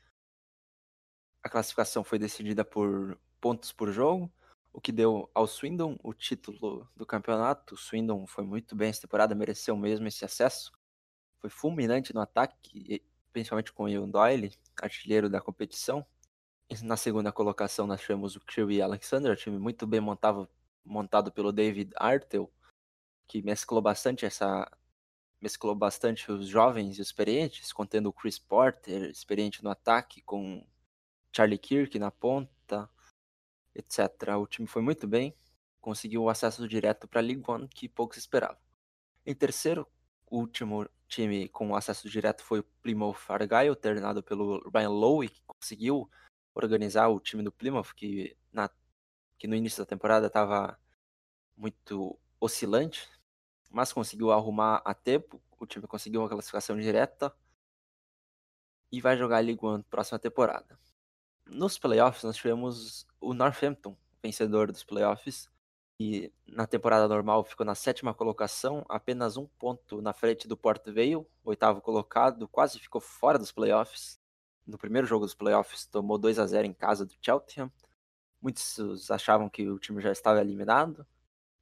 A 1.43 1.49
classificação 1.49 2.03
foi 2.03 2.19
decidida 2.19 2.65
por 2.65 3.19
pontos 3.41 3.73
por 3.73 3.93
jogo, 3.93 4.33
o 4.73 4.81
que 4.81 4.91
deu 4.91 5.31
ao 5.35 5.47
Swindon 5.47 5.97
o 6.03 6.15
título 6.15 6.89
do 6.97 7.05
campeonato. 7.05 7.75
O 7.75 7.79
Swindon 7.79 8.27
foi 8.27 8.45
muito 8.45 8.75
bem 8.75 8.89
essa 8.89 9.03
temporada, 9.03 9.35
mereceu 9.35 9.77
mesmo 9.77 10.09
esse 10.09 10.25
acesso. 10.25 10.73
Foi 11.39 11.51
fulminante 11.51 12.15
no 12.15 12.21
ataque, 12.21 13.03
principalmente 13.33 13.73
com 13.73 13.85
o 13.85 13.89
Ian 13.89 14.09
Doyle, 14.09 14.57
artilheiro 14.81 15.29
da 15.29 15.41
competição. 15.41 16.05
Na 16.83 16.97
segunda 16.97 17.31
colocação 17.31 17.87
nós 17.87 18.01
tivemos 18.01 18.37
o 18.37 18.41
Crew 18.41 18.71
e 18.71 18.81
Alexander, 18.81 19.37
time 19.37 19.59
muito 19.59 19.87
bem 19.87 20.01
montado, 20.01 20.49
montado 20.85 21.31
pelo 21.31 21.53
David 21.53 21.93
Artel, 21.97 22.51
que 23.29 23.43
mesclou 23.43 23.83
bastante 23.83 24.25
essa 24.25 24.67
mesclou 25.45 25.75
bastante 25.75 26.33
os 26.33 26.49
jovens 26.49 26.97
e 26.97 27.03
os 27.03 27.07
experientes, 27.07 27.71
contendo 27.71 28.09
o 28.09 28.13
Chris 28.15 28.39
Porter, 28.39 29.11
experiente 29.11 29.63
no 29.63 29.69
ataque, 29.69 30.23
com 30.23 30.67
Charlie 31.37 31.59
Kirk 31.59 31.99
na 31.99 32.11
ponta, 32.11 32.89
etc. 33.75 33.99
O 34.41 34.47
time 34.47 34.67
foi 34.67 34.81
muito 34.81 35.07
bem, 35.07 35.37
conseguiu 35.83 36.23
o 36.23 36.31
acesso 36.31 36.67
direto 36.67 37.07
para 37.07 37.21
a 37.21 37.23
League 37.23 37.43
One 37.47 37.69
que 37.69 37.91
poucos 37.91 38.17
esperavam. 38.17 38.57
Em 39.27 39.35
terceiro, 39.35 39.87
o 40.31 40.39
último 40.39 40.89
time 41.07 41.47
com 41.51 41.77
acesso 41.77 42.09
direto 42.09 42.43
foi 42.43 42.61
o 42.61 42.65
Plymouth 42.81 43.29
Argyle, 43.29 43.77
treinado 43.77 44.23
pelo 44.23 44.67
Ryan 44.71 44.89
Lowe, 44.89 45.29
que 45.29 45.43
conseguiu 45.47 46.11
organizar 46.55 47.09
o 47.09 47.21
time 47.21 47.43
do 47.43 47.53
Plymouth, 47.53 47.93
que, 47.95 48.35
na, 48.51 48.71
que 49.39 49.47
no 49.47 49.55
início 49.55 49.83
da 49.83 49.87
temporada 49.87 50.29
estava 50.29 50.81
muito 51.55 52.19
oscilante, 52.41 53.07
mas 53.75 53.93
conseguiu 53.93 54.31
arrumar 54.31 54.81
a 54.85 54.95
tempo. 54.95 55.43
O 55.59 55.67
time 55.67 55.87
conseguiu 55.87 56.21
uma 56.21 56.29
classificação 56.29 56.79
direta 56.79 57.35
e 58.91 59.01
vai 59.01 59.17
jogar 59.17 59.43
a 59.43 59.67
One 59.67 59.83
próxima 59.83 60.19
temporada. 60.19 60.79
Nos 61.45 61.77
playoffs, 61.77 62.23
nós 62.23 62.37
tivemos 62.37 63.05
o 63.21 63.35
Northampton, 63.35 63.97
vencedor 64.23 64.71
dos 64.71 64.85
playoffs, 64.85 65.51
e 65.99 66.33
na 66.47 66.67
temporada 66.67 67.09
normal 67.09 67.45
ficou 67.45 67.67
na 67.67 67.75
sétima 67.75 68.15
colocação, 68.15 68.85
apenas 68.89 69.37
um 69.37 69.47
ponto 69.47 70.01
na 70.01 70.13
frente 70.13 70.47
do 70.47 70.57
Port 70.57 70.85
Vale, 70.87 71.27
oitavo 71.45 71.81
colocado, 71.81 72.47
quase 72.49 72.79
ficou 72.79 73.01
fora 73.01 73.39
dos 73.39 73.51
playoffs. 73.51 74.21
No 74.65 74.79
primeiro 74.79 75.07
jogo 75.07 75.25
dos 75.25 75.35
playoffs, 75.35 75.85
tomou 75.87 76.17
2 76.17 76.39
a 76.39 76.47
0 76.47 76.67
em 76.67 76.73
casa 76.73 77.05
do 77.05 77.15
Cheltenham. 77.21 77.71
Muitos 78.41 79.11
achavam 79.11 79.49
que 79.49 79.69
o 79.69 79.79
time 79.79 80.01
já 80.01 80.13
estava 80.13 80.41
eliminado, 80.41 81.07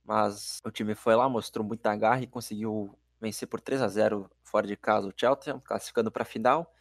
mas 0.05 0.59
o 0.65 0.71
time 0.71 0.95
foi 0.95 1.15
lá, 1.15 1.29
mostrou 1.29 1.67
muita 1.67 1.95
garra 1.97 2.23
e 2.23 2.27
conseguiu 2.27 2.99
vencer 3.21 3.49
por 3.49 3.61
3 3.61 3.81
a 3.83 3.89
0 3.89 4.31
fora 4.43 4.67
de 4.67 4.77
casa 4.77 5.09
o 5.09 5.15
Cheltenham, 5.17 5.61
classificando 5.61 6.11
para 6.11 6.23
a 6.23 6.27
final. 6.27 6.75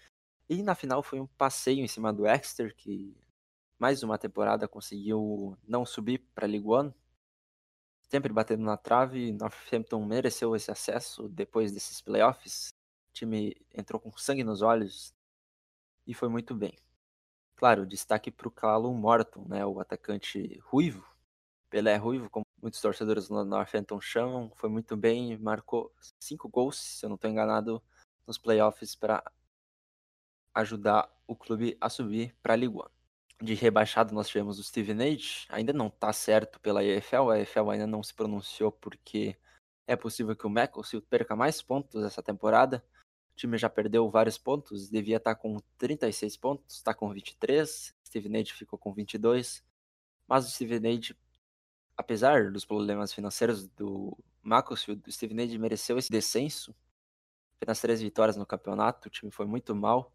E 0.50 0.64
na 0.64 0.76
final 0.76 1.04
foi 1.04 1.20
um 1.20 1.28
passeio 1.28 1.84
em 1.84 1.88
cima 1.88 2.12
do 2.12 2.28
Exeter, 2.28 2.76
que 2.76 3.16
mais 3.80 4.04
uma 4.04 4.18
temporada 4.18 4.68
conseguiu 4.68 5.58
não 5.68 5.86
subir 5.86 6.20
para 6.36 6.46
a 6.46 6.50
League 6.50 6.68
One. 6.68 6.94
Sempre 8.10 8.34
batendo 8.34 8.64
na 8.64 8.76
trave, 8.76 9.32
Northampton 9.32 10.06
mereceu 10.06 10.56
esse 10.56 10.70
acesso 10.70 11.30
depois 11.30 11.72
desses 11.72 12.02
playoffs. 12.02 12.70
O 13.10 13.14
time 13.14 13.56
entrou 13.74 14.00
com 14.00 14.12
sangue 14.18 14.44
nos 14.44 14.62
olhos 14.62 15.14
e 16.06 16.14
foi 16.14 16.28
muito 16.28 16.54
bem. 16.54 16.76
Claro, 17.56 17.86
destaque 17.86 18.32
para 18.32 18.48
o 18.48 18.52
Callum 18.52 18.94
Morton, 18.94 19.46
né, 19.48 19.66
o 19.66 19.80
atacante 19.80 20.60
ruivo. 20.64 21.06
Pelé 21.70 21.96
ruivo, 21.96 22.30
como 22.30 22.46
muitos 22.62 22.80
torcedores 22.80 23.28
do 23.28 23.44
Northampton 23.44 24.00
chamam, 24.00 24.52
foi 24.56 24.70
muito 24.70 24.96
bem, 24.96 25.38
marcou 25.38 25.94
cinco 26.20 26.48
gols, 26.48 26.78
se 26.78 27.06
eu 27.06 27.10
não 27.10 27.16
estou 27.16 27.30
enganado, 27.30 27.82
nos 28.28 28.38
playoffs 28.38 28.96
para 28.96 29.24
ajudar 30.54 31.10
o 31.26 31.36
clube 31.36 31.78
a 31.80 31.90
subir 31.90 32.36
para 32.42 32.54
a 32.54 32.56
Liga 32.56 32.78
1. 33.40 33.46
De 33.46 33.54
rebaixado 33.56 34.14
nós 34.14 34.28
tivemos 34.28 34.60
o 34.60 34.64
Steven 34.64 35.02
Age, 35.02 35.48
ainda 35.50 35.74
não 35.74 35.88
está 35.88 36.14
certo 36.14 36.60
pela 36.60 36.84
EFL, 36.84 37.32
a 37.32 37.40
EFL 37.40 37.72
ainda 37.72 37.88
não 37.88 38.04
se 38.04 38.14
pronunciou 38.14 38.72
porque 38.72 39.36
é 39.88 39.96
possível 39.96 40.36
que 40.36 40.46
o 40.46 40.50
Macclesfield 40.50 41.06
perca 41.10 41.36
mais 41.36 41.62
pontos 41.62 42.04
essa 42.04 42.22
temporada. 42.22 42.84
O 43.32 43.36
time 43.36 43.58
já 43.58 43.70
perdeu 43.70 44.10
vários 44.10 44.38
pontos, 44.38 44.90
devia 44.90 45.18
estar 45.18 45.34
tá 45.34 45.42
com 45.42 45.58
36 45.80 46.38
pontos, 46.38 46.76
está 46.76 46.94
com 46.94 47.10
23, 47.12 47.96
Steven 48.06 48.42
Age 48.42 48.54
ficou 48.54 48.78
com 48.78 48.94
22, 48.94 49.64
mas 50.28 50.46
o 50.46 50.52
Steven 50.52 50.98
Age 50.98 51.16
apesar 52.02 52.52
dos 52.52 52.66
problemas 52.66 53.14
financeiros 53.14 53.68
do 53.70 54.18
Macclesfield, 54.42 55.08
o 55.08 55.12
Steven 55.12 55.44
Age 55.44 55.58
mereceu 55.60 56.00
esse 56.00 56.12
descenso. 56.12 56.76
Apenas 57.58 57.80
três 57.80 58.02
vitórias 58.02 58.36
no 58.36 58.46
campeonato, 58.46 59.08
o 59.08 59.12
time 59.12 59.32
foi 59.32 59.46
muito 59.46 59.76
mal. 59.76 60.12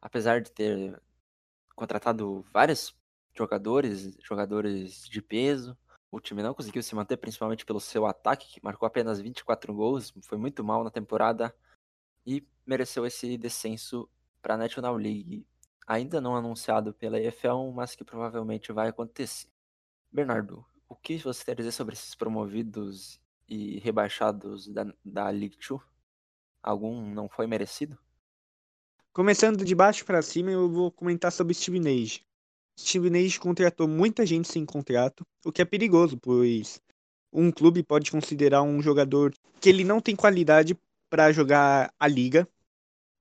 Apesar 0.00 0.42
de 0.42 0.52
ter 0.52 1.00
contratado 1.74 2.44
vários 2.52 2.94
jogadores, 3.34 4.14
jogadores 4.22 5.08
de 5.08 5.22
peso, 5.22 5.76
o 6.10 6.20
time 6.20 6.42
não 6.42 6.52
conseguiu 6.52 6.82
se 6.82 6.94
manter, 6.94 7.16
principalmente 7.16 7.64
pelo 7.64 7.80
seu 7.80 8.04
ataque, 8.04 8.52
que 8.52 8.62
marcou 8.62 8.86
apenas 8.86 9.18
24 9.18 9.72
gols, 9.72 10.12
foi 10.20 10.36
muito 10.36 10.62
mal 10.62 10.84
na 10.84 10.90
temporada 10.90 11.54
e 12.26 12.46
mereceu 12.66 13.06
esse 13.06 13.38
descenso 13.38 14.06
para 14.42 14.52
a 14.52 14.58
National 14.58 14.96
League, 14.96 15.46
ainda 15.86 16.20
não 16.20 16.36
anunciado 16.36 16.92
pela 16.92 17.18
EFL, 17.18 17.72
mas 17.74 17.96
que 17.96 18.04
provavelmente 18.04 18.70
vai 18.70 18.88
acontecer. 18.88 19.48
Bernardo, 20.12 20.62
o 20.92 20.96
que 20.96 21.16
você 21.16 21.42
quer 21.42 21.56
dizer 21.56 21.72
sobre 21.72 21.94
esses 21.94 22.14
promovidos 22.14 23.18
e 23.48 23.78
rebaixados 23.78 24.68
da, 24.68 24.86
da 25.02 25.30
League 25.30 25.56
2? 25.56 25.80
Algum 26.62 27.12
não 27.14 27.30
foi 27.30 27.46
merecido? 27.46 27.98
Começando 29.10 29.64
de 29.64 29.74
baixo 29.74 30.04
para 30.04 30.20
cima, 30.20 30.50
eu 30.50 30.70
vou 30.70 30.92
comentar 30.92 31.32
sobre 31.32 31.54
Steve 31.54 31.80
Nage. 31.80 32.26
Steve 32.78 33.08
Nage 33.08 33.40
contratou 33.40 33.88
muita 33.88 34.26
gente 34.26 34.48
sem 34.48 34.66
contrato, 34.66 35.26
o 35.44 35.50
que 35.50 35.62
é 35.62 35.64
perigoso, 35.64 36.18
pois 36.18 36.80
um 37.32 37.50
clube 37.50 37.82
pode 37.82 38.10
considerar 38.10 38.62
um 38.62 38.82
jogador 38.82 39.34
que 39.60 39.70
ele 39.70 39.84
não 39.84 40.00
tem 40.00 40.14
qualidade 40.14 40.78
para 41.08 41.32
jogar 41.32 41.92
a 41.98 42.06
liga. 42.06 42.46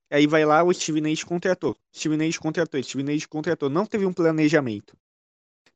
Aí 0.10 0.28
vai 0.28 0.44
lá, 0.44 0.62
o 0.62 0.74
Steve 0.74 1.00
Nage 1.00 1.26
contratou. 1.26 1.78
Steve 1.96 2.18
Nage 2.18 2.38
contratou, 2.38 2.84
Steve 2.84 3.04
Nage 3.04 3.28
contratou. 3.30 3.70
Não 3.70 3.86
teve 3.86 4.06
um 4.06 4.12
planejamento. 4.12 4.98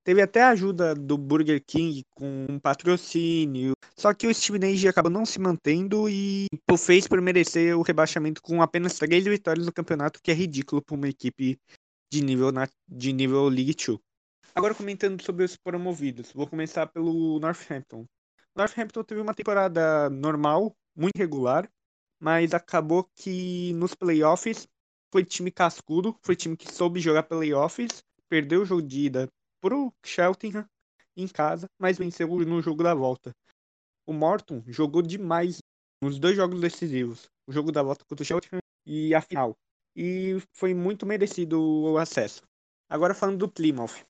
Teve 0.06 0.22
até 0.22 0.44
a 0.44 0.50
ajuda 0.50 0.94
do 0.94 1.18
Burger 1.18 1.60
King 1.66 2.06
com 2.14 2.46
um 2.48 2.60
patrocínio. 2.60 3.74
Só 3.98 4.14
que 4.14 4.28
o 4.28 4.34
Steven 4.34 4.72
Age 4.72 4.88
acabou 4.88 5.12
não 5.12 5.26
se 5.26 5.40
mantendo 5.40 6.08
e 6.08 6.46
fez 6.78 7.08
por 7.08 7.20
merecer 7.20 7.76
o 7.76 7.82
rebaixamento 7.82 8.40
com 8.40 8.62
apenas 8.62 9.00
três 9.00 9.24
vitórias 9.24 9.66
no 9.66 9.74
campeonato, 9.74 10.22
que 10.22 10.30
é 10.30 10.34
ridículo 10.36 10.80
para 10.80 10.96
uma 10.96 11.10
equipe 11.10 11.60
de 12.14 12.22
nível, 12.22 12.52
na, 12.52 12.70
de 12.88 13.12
nível 13.12 13.50
League 13.50 13.74
2. 13.74 13.98
Agora 14.54 14.76
comentando 14.76 15.20
sobre 15.24 15.44
os 15.44 15.58
promovidos, 15.58 16.32
vou 16.32 16.46
começar 16.46 16.86
pelo 16.86 17.40
Northampton. 17.40 18.06
Northampton 18.56 19.04
teve 19.04 19.22
uma 19.22 19.34
temporada 19.34 20.08
normal, 20.12 20.72
muito 20.96 21.18
regular, 21.18 21.68
mas 22.20 22.54
acabou 22.54 23.10
que 23.16 23.74
nos 23.74 23.96
playoffs 23.96 24.68
foi 25.12 25.26
time 25.26 25.50
cascudo, 25.50 26.16
foi 26.22 26.36
time 26.36 26.56
que 26.56 26.72
soube 26.72 27.00
jogar 27.00 27.24
playoffs, 27.24 28.04
perdeu 28.30 28.62
o 28.62 28.66
jogo 28.66 28.84
de 28.84 29.06
ida 29.08 29.28
pro 29.66 29.92
Cheltenham 30.06 30.64
em 31.18 31.28
casa, 31.28 31.66
mas 31.80 31.98
venceu 31.98 32.28
no 32.28 32.62
jogo 32.62 32.84
da 32.84 32.94
volta. 32.94 33.36
O 34.06 34.14
Morton 34.14 34.62
jogou 34.68 35.02
demais 35.02 35.58
nos 36.00 36.20
dois 36.20 36.36
jogos 36.36 36.62
decisivos, 36.62 37.28
o 37.48 37.52
jogo 37.52 37.72
da 37.72 37.82
volta 37.82 38.06
contra 38.06 38.22
o 38.22 38.26
Cheltenham 38.28 38.60
e 38.86 39.16
a 39.16 39.22
final. 39.22 39.58
E 39.96 40.38
foi 40.54 40.76
muito 40.76 41.04
merecido 41.04 41.60
o 41.60 41.98
acesso. 41.98 42.44
Agora 42.88 43.16
falando 43.16 43.40
do 43.40 43.50
Plymouth. 43.50 44.06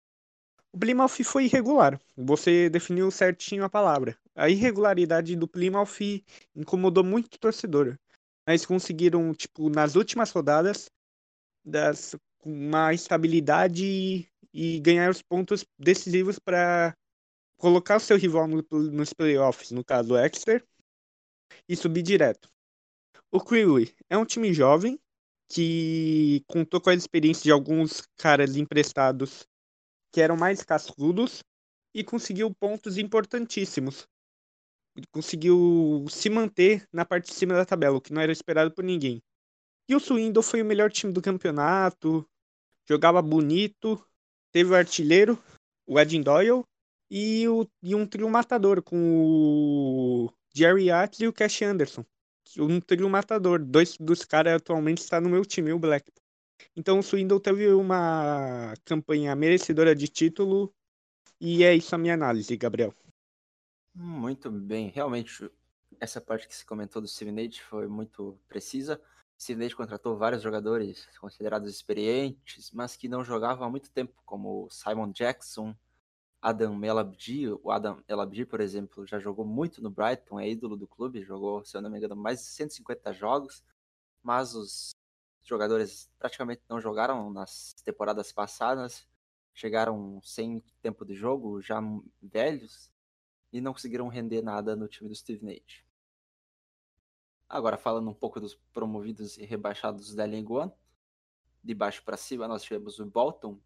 O 0.74 0.78
Plymouth 0.78 1.24
foi 1.24 1.46
irregular. 1.46 2.02
Você 2.18 2.70
definiu 2.70 3.10
certinho 3.10 3.64
a 3.64 3.70
palavra. 3.70 4.18
A 4.36 4.50
irregularidade 4.50 5.38
do 5.38 5.48
Plymouth 5.48 6.22
incomodou 6.54 7.02
muito 7.04 7.36
o 7.36 7.40
torcedor. 7.40 7.98
Mas 8.46 8.66
conseguiram, 8.66 9.34
tipo, 9.34 9.70
nas 9.70 9.96
últimas 9.96 10.32
rodadas, 10.32 10.90
das, 11.64 12.14
uma 12.46 12.94
estabilidade 12.94 14.30
e 14.54 14.80
ganhar 14.80 15.10
os 15.10 15.22
pontos 15.22 15.66
decisivos 15.78 16.38
para 16.38 16.96
colocar 17.58 17.98
o 17.98 18.00
seu 18.00 18.18
rival 18.18 18.48
no, 18.48 18.64
nos 18.92 19.12
playoffs, 19.12 19.72
no 19.72 19.84
caso 19.84 20.14
o 20.14 20.18
Exeter, 20.18 20.64
e 21.68 21.76
subir 21.76 22.04
direto. 22.04 22.48
O 23.32 23.40
Crewe 23.40 23.94
é 24.10 24.18
um 24.18 24.26
time 24.26 24.54
jovem 24.54 25.00
que 25.50 26.44
contou 26.48 26.80
com 26.80 26.90
a 26.90 26.94
experiência 26.94 27.44
de 27.44 27.52
alguns 27.52 28.02
caras 28.18 28.56
emprestados 28.56 29.48
que 30.14 30.22
eram 30.22 30.38
mais 30.38 30.64
cascudos 30.64 31.44
e 31.94 32.04
conseguiu 32.04 32.54
pontos 32.54 32.98
importantíssimos. 32.98 34.08
Conseguiu 35.12 36.06
se 36.10 36.30
manter 36.30 36.88
na 36.94 37.04
parte 37.04 37.28
de 37.28 37.34
cima 37.34 37.54
da 37.54 37.66
tabela, 37.66 37.98
o 37.98 38.02
que 38.02 38.14
não 38.14 38.22
era 38.22 38.32
esperado 38.32 38.72
por 38.72 38.84
ninguém. 38.84 39.22
E 39.90 39.96
o 39.96 40.00
Swindle 40.00 40.42
foi 40.42 40.62
o 40.62 40.66
melhor 40.66 40.92
time 40.92 41.12
do 41.12 41.22
campeonato, 41.22 42.26
jogava 42.88 43.22
bonito 43.22 44.04
teve 44.52 44.72
o 44.72 44.76
artilheiro, 44.76 45.38
o 45.86 46.00
Ed 46.00 46.18
Doyle, 46.24 46.64
e, 47.10 47.48
o, 47.48 47.68
e 47.84 47.94
um 47.94 48.06
trio 48.06 48.30
matador 48.30 48.82
com 48.82 48.98
o 48.98 50.34
Jerry 50.54 50.90
Atkins 50.90 51.22
e 51.22 51.28
o 51.28 51.34
Cash 51.34 51.62
Anderson. 51.62 52.06
Um 52.58 52.80
trio 52.80 53.10
matador. 53.10 53.60
Dois 53.60 53.98
dos 53.98 54.24
caras 54.24 54.54
atualmente 54.54 55.00
estão 55.00 55.20
no 55.22 55.30
meu 55.30 55.44
time, 55.44 55.74
o 55.74 55.80
Black. 55.80 56.12
Então 56.76 57.00
o 57.00 57.04
Swindle 57.04 57.40
teve 57.40 57.68
uma 57.74 58.74
campanha 58.86 59.36
merecedora 59.36 59.96
de 59.96 60.08
título 60.08 60.74
e 61.40 61.64
é 61.64 61.74
isso 61.74 61.94
a 61.94 61.98
minha 61.98 62.14
análise, 62.14 62.56
Gabriel. 62.56 62.94
Muito 63.94 64.50
bem, 64.50 64.90
realmente 64.90 65.50
essa 66.00 66.20
parte 66.20 66.48
que 66.48 66.56
se 66.56 66.66
comentou 66.66 67.02
do 67.02 67.08
Steven 67.08 67.34
Nate 67.34 67.62
foi 67.62 67.88
muito 67.88 68.38
precisa. 68.48 69.02
Sidney 69.38 69.70
contratou 69.72 70.18
vários 70.18 70.42
jogadores 70.42 71.08
considerados 71.20 71.70
experientes, 71.70 72.72
mas 72.72 72.96
que 72.96 73.08
não 73.08 73.24
jogavam 73.24 73.68
há 73.68 73.70
muito 73.70 73.92
tempo, 73.92 74.22
como 74.26 74.70
Simon 74.70 75.12
Jackson, 75.12 75.76
Adam 76.42 76.84
Elabdi. 76.84 77.50
O 77.50 77.72
Adam 77.72 78.02
Elabdi, 78.08 78.46
por 78.46 78.62
exemplo, 78.62 79.06
já 79.06 79.20
jogou 79.20 79.46
muito 79.46 79.82
no 79.82 79.90
Brighton, 79.90 80.40
é 80.40 80.50
ídolo 80.50 80.78
do 80.78 80.88
clube, 80.88 81.24
jogou, 81.24 81.66
se 81.66 81.76
eu 81.76 81.82
não 81.82 81.90
me 81.90 81.98
engano, 81.98 82.16
mais 82.16 82.40
de 82.40 82.46
150 82.46 83.12
jogos, 83.14 83.64
mas 84.24 84.56
os 84.56 84.92
jogadores 85.44 86.10
praticamente 86.18 86.64
não 86.70 86.82
jogaram 86.82 87.32
nas 87.32 87.74
temporadas 87.84 88.32
passadas, 88.32 89.08
chegaram 89.54 90.20
sem 90.24 90.62
tempo 90.82 91.06
de 91.06 91.14
jogo, 91.14 91.62
já 91.62 91.82
velhos, 92.22 92.90
e 93.52 93.62
não 93.62 93.74
conseguiram 93.74 94.08
render 94.08 94.42
nada 94.42 94.76
no 94.76 94.88
time 94.88 95.10
do 95.10 95.16
Steve 95.16 95.46
Nate. 95.46 95.85
Agora, 97.48 97.78
falando 97.78 98.10
um 98.10 98.14
pouco 98.14 98.40
dos 98.40 98.56
promovidos 98.74 99.38
e 99.38 99.46
rebaixados 99.46 100.16
da 100.16 100.26
One, 100.26 100.72
de 101.64 101.74
baixo 101.74 102.04
para 102.04 102.18
cima, 102.18 102.48
nós 102.48 102.64
tivemos 102.64 103.00
o 103.00 103.06
Bolton 103.06 103.60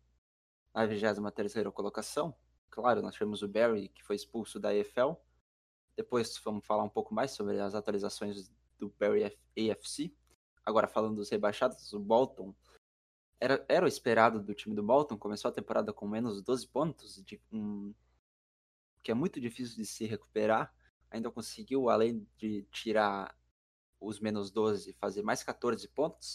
na 0.73 0.85
23 0.85 1.67
colocação. 1.73 2.35
Claro, 2.69 3.01
nós 3.01 3.13
tivemos 3.13 3.41
o 3.41 3.47
Barry, 3.47 3.89
que 3.89 4.03
foi 4.03 4.15
expulso 4.15 4.59
da 4.59 4.73
EFL. 4.73 5.13
Depois 5.95 6.37
vamos 6.43 6.65
falar 6.65 6.83
um 6.83 6.89
pouco 6.89 7.13
mais 7.13 7.31
sobre 7.31 7.59
as 7.59 7.73
atualizações 7.73 8.51
do 8.77 8.89
Barry 8.97 9.25
AFC. 9.57 10.13
Agora, 10.65 10.87
falando 10.87 11.15
dos 11.15 11.29
rebaixados, 11.29 11.91
o 11.93 11.99
Bolton 11.99 12.53
era, 13.39 13.65
era 13.67 13.85
o 13.85 13.87
esperado 13.87 14.41
do 14.41 14.53
time 14.53 14.75
do 14.75 14.83
Bolton. 14.83 15.17
Começou 15.17 15.49
a 15.49 15.53
temporada 15.53 15.91
com 15.93 16.07
menos 16.07 16.41
12 16.41 16.67
pontos, 16.67 17.23
de 17.23 17.41
um, 17.51 17.93
que 19.01 19.11
é 19.11 19.13
muito 19.13 19.39
difícil 19.39 19.77
de 19.77 19.85
se 19.85 20.05
recuperar. 20.05 20.73
Ainda 21.09 21.31
conseguiu, 21.31 21.89
além 21.89 22.27
de 22.37 22.63
tirar 22.71 23.35
os 23.99 24.19
menos 24.19 24.51
12, 24.51 24.93
fazer 24.93 25.21
mais 25.21 25.43
14 25.43 25.87
pontos. 25.89 26.33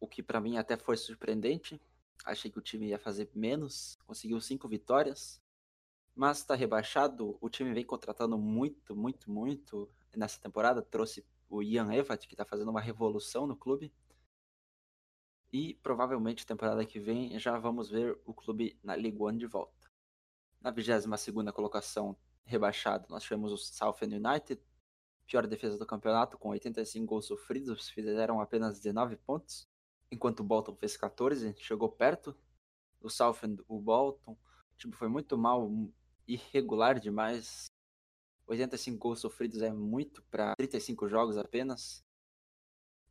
O 0.00 0.08
que 0.08 0.22
para 0.22 0.40
mim 0.40 0.56
até 0.56 0.76
foi 0.76 0.96
surpreendente. 0.96 1.80
Achei 2.24 2.50
que 2.50 2.58
o 2.58 2.62
time 2.62 2.88
ia 2.88 2.98
fazer 2.98 3.30
menos. 3.34 3.96
Conseguiu 4.06 4.40
cinco 4.40 4.68
vitórias. 4.68 5.40
Mas 6.14 6.38
está 6.38 6.54
rebaixado. 6.54 7.36
O 7.40 7.48
time 7.48 7.72
vem 7.72 7.84
contratando 7.84 8.38
muito, 8.38 8.94
muito, 8.94 9.30
muito 9.30 9.90
nessa 10.14 10.40
temporada. 10.40 10.82
Trouxe 10.82 11.24
o 11.48 11.62
Ian 11.62 11.92
Evat, 11.92 12.26
que 12.26 12.34
está 12.34 12.44
fazendo 12.44 12.70
uma 12.70 12.80
revolução 12.80 13.46
no 13.46 13.56
clube. 13.56 13.92
E 15.52 15.74
provavelmente 15.74 16.46
temporada 16.46 16.84
que 16.84 16.98
vem 16.98 17.38
já 17.38 17.58
vamos 17.58 17.88
ver 17.88 18.18
o 18.24 18.34
clube 18.34 18.78
na 18.82 18.94
League 18.94 19.20
One 19.20 19.38
de 19.38 19.46
volta. 19.46 19.88
Na 20.60 20.70
22 20.70 21.30
colocação, 21.52 22.16
rebaixado, 22.44 23.06
nós 23.08 23.22
tivemos 23.22 23.52
o 23.52 23.56
Southend 23.56 24.16
United, 24.16 24.60
pior 25.26 25.46
defesa 25.46 25.78
do 25.78 25.86
campeonato, 25.86 26.38
com 26.38 26.50
85 26.50 27.06
gols 27.06 27.26
sofridos, 27.26 27.88
fizeram 27.88 28.40
apenas 28.40 28.78
19 28.80 29.16
pontos, 29.16 29.66
enquanto 30.10 30.40
o 30.40 30.44
Bolton 30.44 30.74
fez 30.76 30.96
14, 30.96 31.54
chegou 31.58 31.88
perto. 31.88 32.36
O 33.00 33.10
Southend, 33.10 33.62
o 33.68 33.78
Bolton, 33.78 34.32
o 34.32 34.76
time 34.76 34.94
foi 34.94 35.08
muito 35.08 35.36
mal, 35.36 35.70
irregular 36.26 36.98
demais. 36.98 37.66
85 38.46 38.98
gols 38.98 39.20
sofridos 39.20 39.62
é 39.62 39.72
muito 39.72 40.22
para 40.24 40.54
35 40.56 41.08
jogos 41.08 41.36
apenas. 41.36 42.04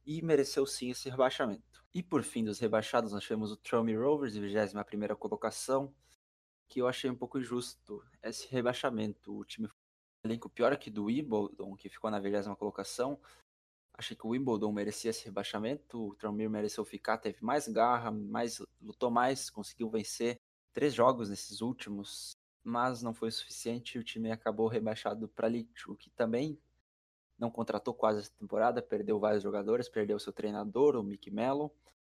E 0.05 0.21
mereceu 0.21 0.65
sim 0.65 0.89
esse 0.91 1.09
rebaixamento. 1.09 1.83
E 1.93 2.01
por 2.03 2.23
fim 2.23 2.43
dos 2.43 2.59
rebaixados, 2.59 3.11
nós 3.11 3.23
tivemos 3.23 3.51
o 3.51 3.57
Tromie 3.57 3.95
Rovers, 3.95 4.35
21 4.35 5.15
colocação, 5.15 5.93
que 6.67 6.81
eu 6.81 6.87
achei 6.87 7.09
um 7.09 7.15
pouco 7.15 7.39
injusto 7.39 8.03
esse 8.21 8.47
rebaixamento. 8.47 9.37
O 9.37 9.45
time 9.45 9.69
elenco 10.23 10.49
pior 10.49 10.75
que 10.77 10.89
do 10.89 11.05
Wimbledon, 11.05 11.75
que 11.75 11.89
ficou 11.89 12.09
na 12.09 12.19
20 12.19 12.55
colocação. 12.57 13.19
Achei 13.93 14.15
que 14.17 14.25
o 14.25 14.29
Wimbledon 14.29 14.71
merecia 14.71 15.11
esse 15.11 15.25
rebaixamento, 15.25 16.09
o 16.09 16.15
Tranmere 16.15 16.49
mereceu 16.49 16.83
ficar, 16.83 17.17
teve 17.17 17.43
mais 17.43 17.67
garra, 17.67 18.09
mais 18.09 18.59
lutou 18.81 19.11
mais, 19.11 19.49
conseguiu 19.49 19.89
vencer 19.89 20.39
três 20.73 20.93
jogos 20.93 21.29
nesses 21.29 21.61
últimos, 21.61 22.35
mas 22.63 23.03
não 23.03 23.13
foi 23.13 23.29
o 23.29 23.31
suficiente 23.31 23.99
o 23.99 24.03
time 24.03 24.31
acabou 24.31 24.67
rebaixado 24.67 25.27
para 25.27 25.47
League 25.47 25.69
o 25.87 25.95
que 25.95 26.09
também 26.09 26.57
não 27.37 27.51
contratou 27.51 27.93
quase 27.93 28.19
essa 28.19 28.31
temporada, 28.39 28.81
perdeu 28.81 29.19
vários 29.19 29.43
jogadores, 29.43 29.89
perdeu 29.89 30.17
seu 30.17 30.31
treinador, 30.31 30.95
o 30.95 31.03
Mick 31.03 31.29
Mellon. 31.29 31.69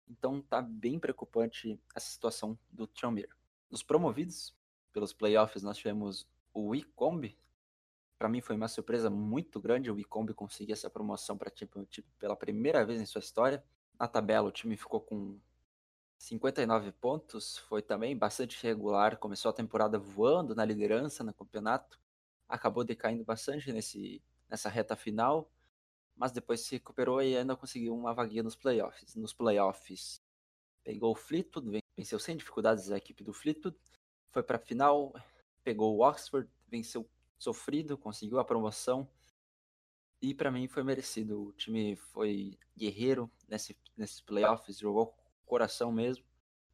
Então 0.08 0.42
tá 0.42 0.60
bem 0.60 0.98
preocupante 0.98 1.80
essa 1.94 2.10
situação 2.10 2.58
do 2.70 2.86
Tranmere. 2.86 3.30
Nos 3.70 3.82
promovidos 3.82 4.54
pelos 4.92 5.12
playoffs 5.12 5.62
nós 5.62 5.78
tivemos 5.78 6.26
o 6.52 6.70
Wicombe, 6.70 7.38
para 8.20 8.28
mim 8.28 8.42
foi 8.42 8.54
uma 8.54 8.68
surpresa 8.68 9.08
muito 9.08 9.58
grande 9.58 9.90
o 9.90 9.98
Icombi 9.98 10.34
conseguir 10.34 10.74
essa 10.74 10.90
promoção 10.90 11.38
para 11.38 11.50
Championship 11.56 12.06
pela 12.18 12.36
primeira 12.36 12.84
vez 12.84 13.00
em 13.00 13.06
sua 13.06 13.20
história. 13.20 13.64
Na 13.98 14.06
tabela, 14.06 14.46
o 14.46 14.52
time 14.52 14.76
ficou 14.76 15.00
com 15.00 15.40
59 16.18 16.92
pontos, 16.92 17.56
foi 17.56 17.80
também 17.80 18.14
bastante 18.14 18.62
regular, 18.62 19.16
começou 19.16 19.48
a 19.48 19.54
temporada 19.54 19.98
voando 19.98 20.54
na 20.54 20.66
liderança 20.66 21.24
no 21.24 21.32
campeonato, 21.32 21.98
acabou 22.46 22.84
decaindo 22.84 23.24
bastante 23.24 23.72
nesse, 23.72 24.22
nessa 24.50 24.68
reta 24.68 24.94
final, 24.94 25.50
mas 26.14 26.30
depois 26.30 26.60
se 26.60 26.72
recuperou 26.72 27.22
e 27.22 27.34
ainda 27.34 27.56
conseguiu 27.56 27.94
uma 27.94 28.12
vaguinha 28.12 28.42
nos 28.42 28.54
playoffs. 28.54 29.14
Nos 29.14 29.32
playoffs, 29.32 30.20
pegou 30.84 31.12
o 31.12 31.16
Fleetwood, 31.16 31.82
venceu 31.96 32.18
sem 32.18 32.36
dificuldades 32.36 32.92
a 32.92 32.98
equipe 32.98 33.24
do 33.24 33.32
Fleetwood, 33.32 33.78
foi 34.30 34.42
para 34.42 34.56
a 34.56 34.60
final, 34.60 35.14
pegou 35.64 35.96
o 35.96 36.06
Oxford, 36.06 36.46
venceu 36.68 37.08
sofrido, 37.40 37.96
conseguiu 37.96 38.38
a 38.38 38.44
promoção. 38.44 39.08
E 40.20 40.34
para 40.34 40.50
mim 40.50 40.68
foi 40.68 40.84
merecido. 40.84 41.48
O 41.48 41.52
time 41.54 41.96
foi 41.96 42.58
guerreiro 42.76 43.30
nesse, 43.48 43.76
nesses 43.96 44.20
playoffs, 44.20 44.78
jogou 44.78 45.06
com 45.06 45.16
coração 45.46 45.90
mesmo 45.90 46.24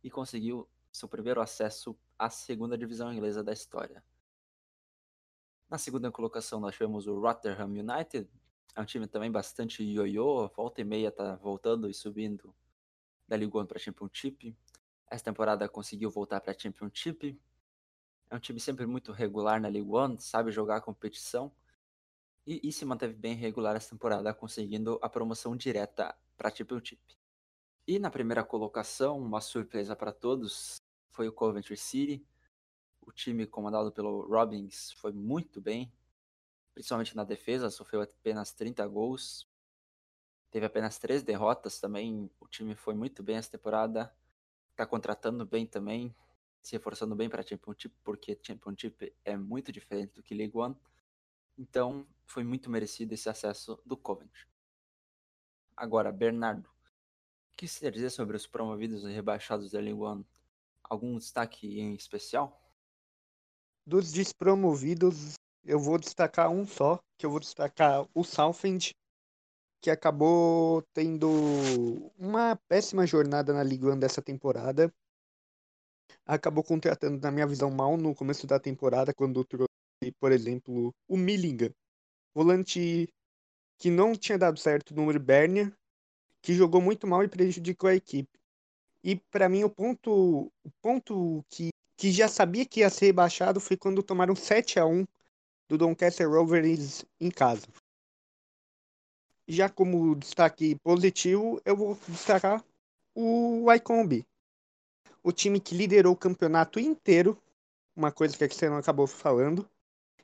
e 0.03 0.11
conseguiu 0.11 0.69
seu 0.93 1.09
primeiro 1.09 1.41
acesso 1.41 1.97
à 2.19 2.29
segunda 2.29 2.77
divisão 2.77 3.13
inglesa 3.13 3.45
da 3.45 3.53
história. 3.53 4.05
Na 5.71 5.79
segunda 5.79 6.11
colocação 6.11 6.59
nós 6.59 6.75
tivemos 6.75 7.07
o 7.07 7.21
Rotherham 7.21 7.69
United, 7.69 8.29
é 8.75 8.81
um 8.81 8.85
time 8.85 9.07
também 9.07 9.31
bastante 9.31 9.83
ioiô, 9.83 10.49
volta 10.49 10.81
e 10.81 10.85
meia 10.85 11.11
tá 11.11 11.37
voltando 11.37 11.89
e 11.89 11.95
subindo 11.95 12.55
da 13.27 13.37
Liga 13.37 13.59
1 13.59 13.67
para 13.67 13.79
Championship. 13.79 14.57
Essa 15.09 15.25
temporada 15.25 15.69
conseguiu 15.69 16.11
voltar 16.11 16.41
para 16.41 16.53
a 16.53 16.59
Championship, 16.59 17.41
é 18.31 18.37
um 18.37 18.41
time 18.41 18.59
sempre 18.59 18.87
muito 18.87 19.13
regular 19.13 19.61
na 19.61 19.69
League 19.69 19.89
One, 19.89 20.21
sabe 20.21 20.51
jogar 20.51 20.77
a 20.77 20.81
competição. 20.81 21.53
E, 22.47 22.61
e 22.63 22.73
se 22.73 22.85
manteve 22.85 23.15
bem 23.15 23.35
regular 23.35 23.75
essa 23.77 23.91
temporada, 23.91 24.33
conseguindo 24.33 24.99
a 25.03 25.09
promoção 25.09 25.57
direta 25.57 26.17
para 26.37 26.55
Championship. 26.55 27.01
E 27.87 27.99
na 27.99 28.11
primeira 28.11 28.45
colocação, 28.45 29.19
uma 29.19 29.41
surpresa 29.41 29.97
para 29.97 30.13
todos, 30.13 30.77
foi 31.11 31.29
o 31.29 31.33
Coventry 31.33 31.77
City. 31.77 32.25
O 33.01 33.13
time 33.13 33.47
comandado 33.47 33.91
pelo 33.93 34.27
Robbins 34.29 34.93
foi 34.93 35.13
muito 35.13 35.61
bem, 35.61 35.93
principalmente 36.75 37.17
na 37.17 37.25
defesa, 37.25 37.71
sofreu 37.71 38.03
apenas 38.03 38.53
30 38.53 38.87
gols. 38.87 39.49
Teve 40.51 40.67
apenas 40.67 40.99
três 40.99 41.23
derrotas 41.23 41.81
também. 41.81 42.31
O 42.41 42.47
time 42.47 42.75
foi 42.75 42.95
muito 42.95 43.23
bem 43.23 43.37
essa 43.37 43.51
temporada. 43.51 44.13
Está 44.71 44.87
contratando 44.87 45.45
bem 45.45 45.67
também 45.67 46.15
se 46.67 46.73
reforçando 46.73 47.15
bem 47.15 47.29
para 47.29 47.47
Championship, 47.47 47.95
porque 48.03 48.37
Championship 48.43 49.15
é 49.25 49.37
muito 49.37 49.71
diferente 49.71 50.15
do 50.15 50.23
que 50.23 50.35
League 50.35 50.57
One. 50.57 50.75
Então, 51.57 52.05
foi 52.25 52.43
muito 52.43 52.69
merecido 52.69 53.15
esse 53.15 53.29
acesso 53.29 53.81
do 53.87 53.97
Coventry. 53.97 54.49
Agora, 55.77 56.11
Bernardo, 56.11 56.69
o 56.69 57.57
que 57.57 57.69
você 57.69 57.83
quer 57.83 57.93
dizer 57.93 58.11
sobre 58.11 58.37
os 58.37 58.49
promovidos 58.49 59.05
e 59.05 59.13
rebaixados 59.13 59.71
da 59.71 59.79
League 59.79 60.01
One? 60.01 60.27
Algum 60.83 61.17
destaque 61.17 61.79
em 61.79 61.95
especial? 61.95 62.61
Dos 63.87 64.11
despromovidos, 64.11 65.35
eu 65.65 65.79
vou 65.79 65.99
destacar 65.99 66.51
um 66.51 66.67
só, 66.67 66.99
que 67.17 67.25
eu 67.25 67.31
vou 67.31 67.39
destacar 67.39 68.05
o 68.13 68.25
Southend, 68.25 68.91
que 69.81 69.89
acabou 69.89 70.83
tendo 70.93 71.31
uma 72.19 72.57
péssima 72.67 73.07
jornada 73.07 73.53
na 73.53 73.63
League 73.63 73.87
One 73.87 74.01
dessa 74.01 74.21
temporada 74.21 74.93
acabou 76.25 76.65
contratando, 76.65 77.21
na 77.21 77.31
minha 77.31 77.47
visão, 77.47 77.71
mal 77.71 77.97
no 77.97 78.15
começo 78.15 78.47
da 78.47 78.59
temporada, 78.59 79.15
quando 79.15 79.45
trouxe, 79.45 79.69
por 80.19 80.33
exemplo, 80.33 80.95
o 81.09 81.17
Millingham. 81.17 81.73
Volante 82.35 83.09
que 83.79 83.91
não 83.91 84.15
tinha 84.15 84.39
dado 84.39 84.59
certo 84.59 84.95
no 84.95 85.07
Urbernia, 85.07 85.73
que 86.43 86.55
jogou 86.55 86.81
muito 86.81 87.07
mal 87.07 87.23
e 87.23 87.29
prejudicou 87.29 87.89
a 87.89 87.95
equipe. 87.95 88.31
E 89.03 89.17
para 89.17 89.49
mim 89.49 89.65
o 89.65 89.71
ponto, 89.71 90.51
o 90.65 90.71
ponto 90.83 91.45
que, 91.49 91.71
que 91.97 92.11
já 92.11 92.29
sabia 92.29 92.67
que 92.67 92.81
ia 92.81 92.91
ser 92.91 93.07
rebaixado 93.07 93.61
foi 93.61 93.77
quando 93.77 94.03
tomaram 94.03 94.35
7 94.35 94.79
a 94.79 94.87
1 94.87 95.05
do 95.69 95.79
Doncaster 95.79 96.29
Rovers 96.29 97.05
em 97.21 97.31
casa. 97.31 97.67
Já 99.49 99.69
como 99.69 100.17
destaque 100.17 100.77
positivo, 100.83 101.61
eu 101.65 101.77
vou 101.77 101.99
destacar 102.09 102.65
o 103.15 103.67
Wycombe, 103.67 104.27
o 105.27 105.33
time 105.33 105.59
que 105.59 105.75
liderou 105.75 106.13
o 106.13 106.17
campeonato 106.17 106.79
inteiro, 106.79 107.37
uma 107.97 108.13
coisa 108.13 108.37
que 108.37 108.55
você 108.55 108.69
não 108.69 108.77
acabou 108.77 109.09
falando, 109.09 109.69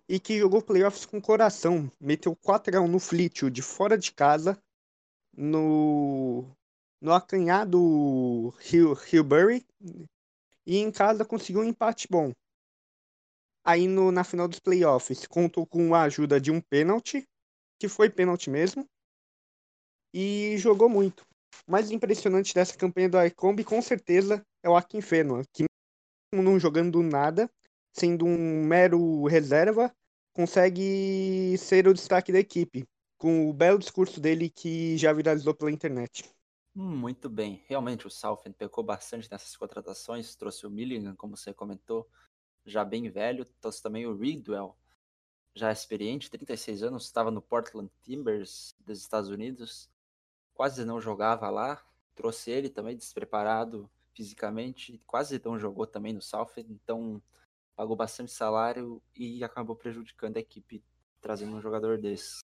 e 0.08 0.20
que 0.20 0.38
jogou 0.38 0.62
playoffs 0.62 1.04
com 1.04 1.20
coração. 1.20 1.90
Meteu 2.00 2.36
4x1 2.36 2.86
no 2.86 3.00
Fleetwood, 3.00 3.62
fora 3.62 3.98
de 3.98 4.12
casa, 4.12 4.56
no, 5.36 6.44
no 7.00 7.12
acanhado 7.12 8.54
Hill, 8.64 8.96
Hillbury, 9.12 9.66
e 10.64 10.76
em 10.78 10.92
casa 10.92 11.24
conseguiu 11.24 11.62
um 11.62 11.64
empate 11.64 12.06
bom. 12.08 12.32
Aí 13.64 13.88
no, 13.88 14.12
na 14.12 14.22
final 14.22 14.46
dos 14.46 14.60
playoffs, 14.60 15.26
contou 15.26 15.66
com 15.66 15.96
a 15.96 16.02
ajuda 16.02 16.40
de 16.40 16.52
um 16.52 16.60
pênalti, 16.60 17.28
que 17.76 17.88
foi 17.88 18.08
pênalti 18.08 18.48
mesmo, 18.48 18.86
e 20.14 20.54
jogou 20.58 20.88
muito. 20.88 21.26
O 21.66 21.72
mais 21.72 21.90
impressionante 21.90 22.54
dessa 22.54 22.76
campanha 22.76 23.08
do 23.08 23.18
Aicombi, 23.18 23.64
com 23.64 23.82
certeza, 23.82 24.46
é 24.62 24.68
o 24.68 24.76
Akin 24.76 25.00
Fenua, 25.00 25.42
que 25.52 25.64
não 26.32 26.58
jogando 26.58 27.02
nada, 27.02 27.50
sendo 27.92 28.24
um 28.24 28.64
mero 28.64 29.24
reserva, 29.26 29.94
consegue 30.32 31.56
ser 31.58 31.86
o 31.86 31.94
destaque 31.94 32.32
da 32.32 32.38
equipe, 32.38 32.88
com 33.18 33.48
o 33.48 33.52
belo 33.52 33.78
discurso 33.78 34.20
dele 34.20 34.48
que 34.48 34.96
já 34.96 35.12
viralizou 35.12 35.54
pela 35.54 35.70
internet. 35.70 36.24
Muito 36.74 37.28
bem. 37.28 37.62
Realmente 37.66 38.06
o 38.06 38.10
Southend 38.10 38.56
pecou 38.56 38.82
bastante 38.82 39.30
nessas 39.30 39.54
contratações, 39.56 40.34
trouxe 40.34 40.66
o 40.66 40.70
Milligan, 40.70 41.14
como 41.16 41.36
você 41.36 41.52
comentou, 41.52 42.08
já 42.64 42.82
bem 42.82 43.10
velho, 43.10 43.44
trouxe 43.60 43.82
também 43.82 44.06
o 44.06 44.16
Ridwell, 44.16 44.74
já 45.54 45.70
experiente, 45.70 46.30
36 46.30 46.82
anos, 46.82 47.04
estava 47.04 47.30
no 47.30 47.42
Portland 47.42 47.90
Timbers 48.00 48.74
dos 48.80 48.98
Estados 49.00 49.28
Unidos, 49.28 49.90
quase 50.54 50.82
não 50.84 50.98
jogava 50.98 51.50
lá, 51.50 51.84
trouxe 52.14 52.50
ele 52.50 52.70
também 52.70 52.96
despreparado 52.96 53.90
fisicamente, 54.14 55.00
quase 55.06 55.40
não 55.44 55.58
jogou 55.58 55.86
também 55.86 56.12
no 56.12 56.22
Southend, 56.22 56.72
então 56.72 57.22
pagou 57.74 57.96
bastante 57.96 58.30
salário 58.30 59.02
e 59.14 59.42
acabou 59.42 59.74
prejudicando 59.74 60.36
a 60.36 60.40
equipe 60.40 60.84
trazendo 61.20 61.56
um 61.56 61.60
jogador 61.60 61.98
desse. 61.98 62.40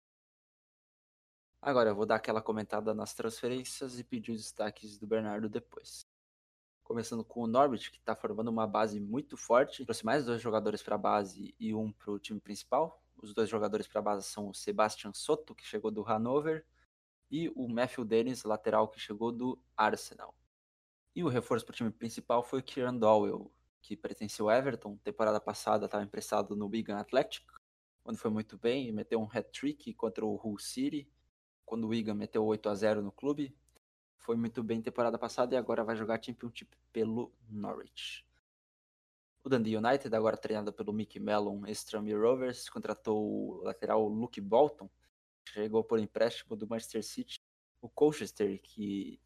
Agora 1.60 1.90
eu 1.90 1.96
vou 1.96 2.06
dar 2.06 2.16
aquela 2.16 2.42
comentada 2.42 2.94
nas 2.94 3.14
transferências 3.14 3.98
e 3.98 4.04
pedir 4.04 4.32
os 4.32 4.42
destaques 4.42 4.98
do 4.98 5.06
Bernardo 5.06 5.48
depois. 5.48 6.06
Começando 6.84 7.24
com 7.24 7.40
o 7.40 7.46
Norwich, 7.48 7.90
que 7.90 7.98
está 7.98 8.14
formando 8.14 8.48
uma 8.48 8.66
base 8.66 9.00
muito 9.00 9.36
forte. 9.36 9.84
Trouxe 9.84 10.04
mais 10.04 10.26
dois 10.26 10.40
jogadores 10.40 10.82
para 10.82 10.94
a 10.94 10.98
base 10.98 11.54
e 11.58 11.74
um 11.74 11.90
para 11.90 12.12
o 12.12 12.18
time 12.18 12.38
principal. 12.38 13.02
Os 13.16 13.34
dois 13.34 13.48
jogadores 13.48 13.88
para 13.88 13.98
a 13.98 14.04
base 14.04 14.26
são 14.26 14.48
o 14.48 14.54
Sebastian 14.54 15.12
Soto, 15.12 15.54
que 15.54 15.66
chegou 15.66 15.90
do 15.90 16.06
Hanover, 16.06 16.64
e 17.28 17.48
o 17.56 17.66
Matthew 17.66 18.04
Dennis, 18.04 18.44
lateral, 18.44 18.88
que 18.88 19.00
chegou 19.00 19.32
do 19.32 19.58
Arsenal. 19.76 20.34
E 21.16 21.24
o 21.24 21.28
reforço 21.28 21.66
para 21.66 21.72
o 21.72 21.76
time 21.76 21.90
principal 21.90 22.44
foi 22.44 22.60
o 22.60 22.62
Kieran 22.62 22.94
Dowell, 22.94 23.50
que 23.82 23.96
pertenceu 23.96 24.48
ao 24.48 24.56
Everton. 24.56 24.96
Temporada 24.98 25.40
passada 25.40 25.86
estava 25.86 26.04
emprestado 26.04 26.54
no 26.54 26.66
Wigan 26.68 26.98
Athletic, 26.98 27.44
onde 28.04 28.18
foi 28.18 28.30
muito 28.30 28.56
bem, 28.56 28.92
meteu 28.92 29.20
um 29.20 29.28
hat-trick 29.32 29.92
contra 29.94 30.24
o 30.24 30.36
Hull 30.36 30.58
City, 30.58 31.10
quando 31.64 31.84
o 31.84 31.88
Wigan 31.88 32.14
meteu 32.14 32.44
8 32.44 32.68
a 32.68 32.74
0 32.74 33.02
no 33.02 33.10
clube 33.10 33.56
foi 34.26 34.34
muito 34.34 34.60
bem 34.60 34.82
temporada 34.82 35.16
passada 35.16 35.54
e 35.54 35.56
agora 35.56 35.84
vai 35.84 35.94
jogar 35.94 36.20
Championship 36.20 36.76
pelo 36.92 37.32
Norwich. 37.48 38.26
O 39.44 39.48
Dundee 39.48 39.76
United, 39.76 40.12
agora 40.16 40.36
treinado 40.36 40.72
pelo 40.72 40.92
Mick 40.92 41.20
Mellon, 41.20 41.64
Strum 41.68 42.04
Rovers, 42.20 42.68
contratou 42.68 43.24
o 43.24 43.62
lateral 43.62 44.08
Luke 44.08 44.40
Bolton, 44.40 44.90
chegou 45.48 45.84
por 45.84 46.00
empréstimo 46.00 46.56
do 46.56 46.66
Manchester 46.66 47.04
City. 47.04 47.38
O 47.80 47.88
Colchester, 47.88 48.60
que 48.60 49.20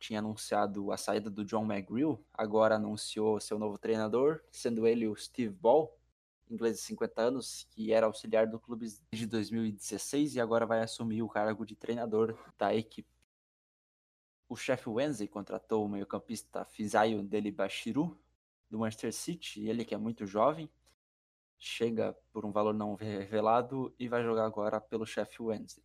tinha 0.00 0.18
anunciado 0.18 0.90
a 0.90 0.96
saída 0.96 1.30
do 1.30 1.44
John 1.44 1.70
McGrew, 1.70 2.24
agora 2.32 2.76
anunciou 2.76 3.38
seu 3.38 3.58
novo 3.58 3.78
treinador, 3.78 4.40
sendo 4.50 4.86
ele 4.86 5.06
o 5.06 5.14
Steve 5.14 5.54
Ball, 5.54 5.94
inglês 6.50 6.76
de 6.78 6.82
50 6.82 7.22
anos, 7.22 7.66
que 7.70 7.92
era 7.92 8.06
auxiliar 8.06 8.46
do 8.46 8.58
clube 8.58 8.86
desde 9.12 9.26
2016 9.26 10.34
e 10.34 10.40
agora 10.40 10.66
vai 10.66 10.80
assumir 10.80 11.22
o 11.22 11.28
cargo 11.28 11.64
de 11.64 11.76
treinador 11.76 12.36
da 12.58 12.74
equipe. 12.74 13.08
O 14.48 14.56
chefe 14.56 14.88
Wednesday 14.88 15.28
contratou 15.28 15.84
o 15.84 15.88
meio-campista 15.88 16.64
Fizayo 16.64 17.22
Delibashiru, 17.22 18.18
do 18.68 18.78
Manchester 18.78 19.12
City, 19.12 19.68
ele 19.68 19.84
que 19.84 19.94
é 19.94 19.98
muito 19.98 20.26
jovem, 20.26 20.70
chega 21.58 22.16
por 22.32 22.46
um 22.46 22.52
valor 22.52 22.72
não 22.72 22.94
revelado 22.94 23.94
e 23.98 24.08
vai 24.08 24.22
jogar 24.22 24.46
agora 24.46 24.80
pelo 24.80 25.04
chefe 25.04 25.42
Wednesday. 25.42 25.84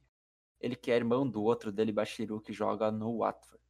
Ele 0.60 0.76
que 0.76 0.90
é 0.90 0.96
irmão 0.96 1.28
do 1.30 1.44
outro 1.44 1.72
Delibashiru 1.72 2.40
que 2.40 2.54
joga 2.54 2.92
no 2.92 3.18
Watford. 3.18 3.65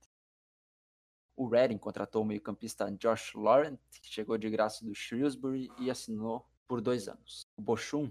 O 1.38 1.48
Reading 1.48 1.78
contratou 1.78 2.22
o 2.22 2.26
meio-campista 2.26 2.90
Josh 2.92 3.34
Laurent, 3.36 3.78
que 4.02 4.08
chegou 4.08 4.38
de 4.38 4.50
graça 4.50 4.86
do 4.86 4.96
Shrewsbury 4.96 5.70
e 5.80 5.92
assinou 5.92 6.48
por 6.66 6.80
dois 6.80 7.10
anos. 7.10 7.46
O 7.58 7.62
Bochum, 7.62 8.10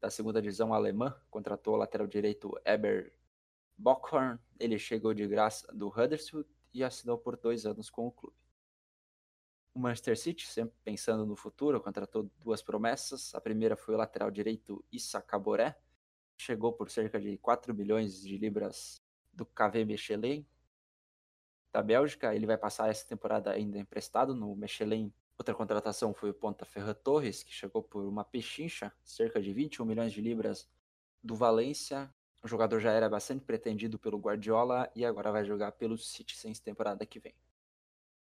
da 0.00 0.08
segunda 0.10 0.40
divisão 0.40 0.72
alemã, 0.72 1.14
contratou 1.30 1.74
o 1.74 1.76
lateral 1.76 2.06
direito 2.06 2.58
Eber 2.64 3.12
Bockhorn, 3.76 4.38
ele 4.58 4.78
chegou 4.78 5.12
de 5.14 5.26
graça 5.26 5.70
do 5.72 5.88
Huddersfield 5.88 6.48
e 6.72 6.84
assinou 6.84 7.18
por 7.18 7.36
dois 7.36 7.66
anos 7.66 7.90
com 7.90 8.06
o 8.06 8.12
clube. 8.12 8.36
O 9.74 9.78
Manchester 9.78 10.18
City, 10.18 10.46
sempre 10.46 10.74
pensando 10.82 11.24
no 11.24 11.36
futuro, 11.36 11.80
contratou 11.80 12.30
duas 12.38 12.60
promessas. 12.60 13.34
A 13.34 13.40
primeira 13.40 13.76
foi 13.76 13.94
o 13.94 13.98
lateral 13.98 14.30
direito 14.30 14.84
Issa 14.90 15.22
Caboré, 15.22 15.78
chegou 16.36 16.72
por 16.72 16.90
cerca 16.90 17.20
de 17.20 17.38
4 17.38 17.74
milhões 17.74 18.20
de 18.20 18.36
libras 18.36 19.02
do 19.32 19.46
KV 19.46 19.84
Mechelen 19.84 20.46
da 21.72 21.82
Bélgica. 21.82 22.34
Ele 22.34 22.46
vai 22.46 22.56
passar 22.56 22.88
essa 22.88 23.06
temporada 23.06 23.50
ainda 23.50 23.78
emprestado 23.78 24.34
no 24.34 24.54
Mechelen. 24.54 25.12
Outra 25.38 25.54
contratação 25.54 26.12
foi 26.12 26.30
o 26.30 26.34
ponta 26.34 26.64
Ferran 26.64 26.94
Torres, 26.94 27.42
que 27.42 27.52
chegou 27.52 27.82
por 27.82 28.04
uma 28.04 28.24
pechincha, 28.24 28.92
cerca 29.02 29.40
de 29.40 29.52
21 29.52 29.84
milhões 29.84 30.12
de 30.12 30.20
libras 30.20 30.68
do 31.22 31.34
Valência. 31.34 32.12
O 32.42 32.48
jogador 32.48 32.80
já 32.80 32.92
era 32.92 33.08
bastante 33.08 33.44
pretendido 33.44 33.98
pelo 33.98 34.18
Guardiola 34.18 34.90
e 34.94 35.04
agora 35.04 35.30
vai 35.30 35.44
jogar 35.44 35.72
pelo 35.72 35.96
City 35.96 36.36
sem 36.36 36.52
temporada 36.54 37.04
que 37.06 37.18
vem. 37.18 37.34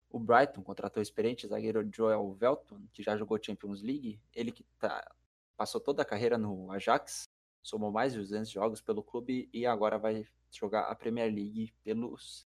O 0.09 0.19
Brighton 0.19 0.63
contratou 0.63 0.99
o 0.99 1.03
experiente 1.03 1.47
zagueiro 1.47 1.87
Joel 1.93 2.33
Velton, 2.33 2.81
que 2.91 3.03
já 3.03 3.15
jogou 3.15 3.41
Champions 3.41 3.81
League. 3.81 4.19
Ele 4.33 4.51
que 4.51 4.63
tá, 4.79 5.09
passou 5.55 5.79
toda 5.79 6.01
a 6.01 6.05
carreira 6.05 6.37
no 6.37 6.71
Ajax, 6.71 7.29
somou 7.61 7.91
mais 7.91 8.13
de 8.13 8.19
200 8.19 8.49
jogos 8.49 8.81
pelo 8.81 9.03
clube 9.03 9.49
e 9.53 9.65
agora 9.65 9.99
vai 9.99 10.25
jogar 10.51 10.83
a 10.83 10.95
Premier 10.95 11.31
League 11.31 11.73
pelos 11.83 12.48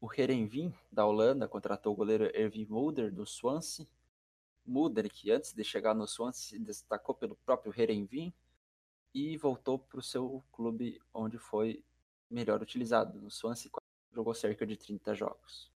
O 0.00 0.08
Herenveen, 0.12 0.72
da 0.90 1.04
Holanda, 1.04 1.48
contratou 1.48 1.92
o 1.92 1.96
goleiro 1.96 2.24
Erwin 2.34 2.66
Mulder, 2.66 3.12
do 3.12 3.26
Swansea. 3.26 3.86
Mulder, 4.64 5.10
que 5.10 5.30
antes 5.30 5.52
de 5.52 5.64
chegar 5.64 5.94
no 5.94 6.06
Swansea 6.06 6.58
se 6.58 6.58
destacou 6.58 7.14
pelo 7.14 7.36
próprio 7.36 7.74
Herenveen, 7.76 8.32
e 9.12 9.36
voltou 9.36 9.78
para 9.78 9.98
o 9.98 10.02
seu 10.02 10.42
clube 10.50 11.00
onde 11.12 11.38
foi 11.38 11.84
melhor 12.30 12.60
utilizado. 12.62 13.20
No 13.20 13.30
Swansea 13.30 13.70
jogou 14.12 14.34
cerca 14.34 14.66
de 14.66 14.76
30 14.76 15.14
jogos. 15.14 15.72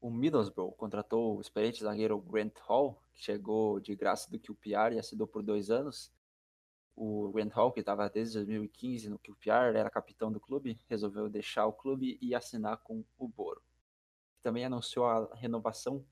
O 0.00 0.10
Middlesbrough 0.10 0.72
contratou 0.72 1.36
o 1.36 1.40
experiente 1.40 1.82
zagueiro 1.82 2.18
Grant 2.20 2.58
Hall, 2.60 3.00
que 3.12 3.22
chegou 3.22 3.78
de 3.78 3.94
graça 3.94 4.30
do 4.30 4.38
QPR 4.38 4.94
e 4.94 4.98
assinou 4.98 5.26
por 5.26 5.42
dois 5.42 5.70
anos. 5.70 6.10
O 7.02 7.32
Grant 7.32 7.50
Hall, 7.54 7.72
que 7.72 7.80
estava 7.80 8.10
desde 8.10 8.34
2015 8.34 9.08
no 9.08 9.18
QPR, 9.18 9.74
era 9.74 9.88
capitão 9.88 10.30
do 10.30 10.38
clube, 10.38 10.78
resolveu 10.86 11.30
deixar 11.30 11.64
o 11.64 11.72
clube 11.72 12.18
e 12.20 12.34
assinar 12.34 12.76
com 12.76 13.02
o 13.18 13.26
Boro. 13.26 13.62
Também 14.42 14.66
anunciou 14.66 15.06
a 15.06 15.34
renovação 15.34 16.04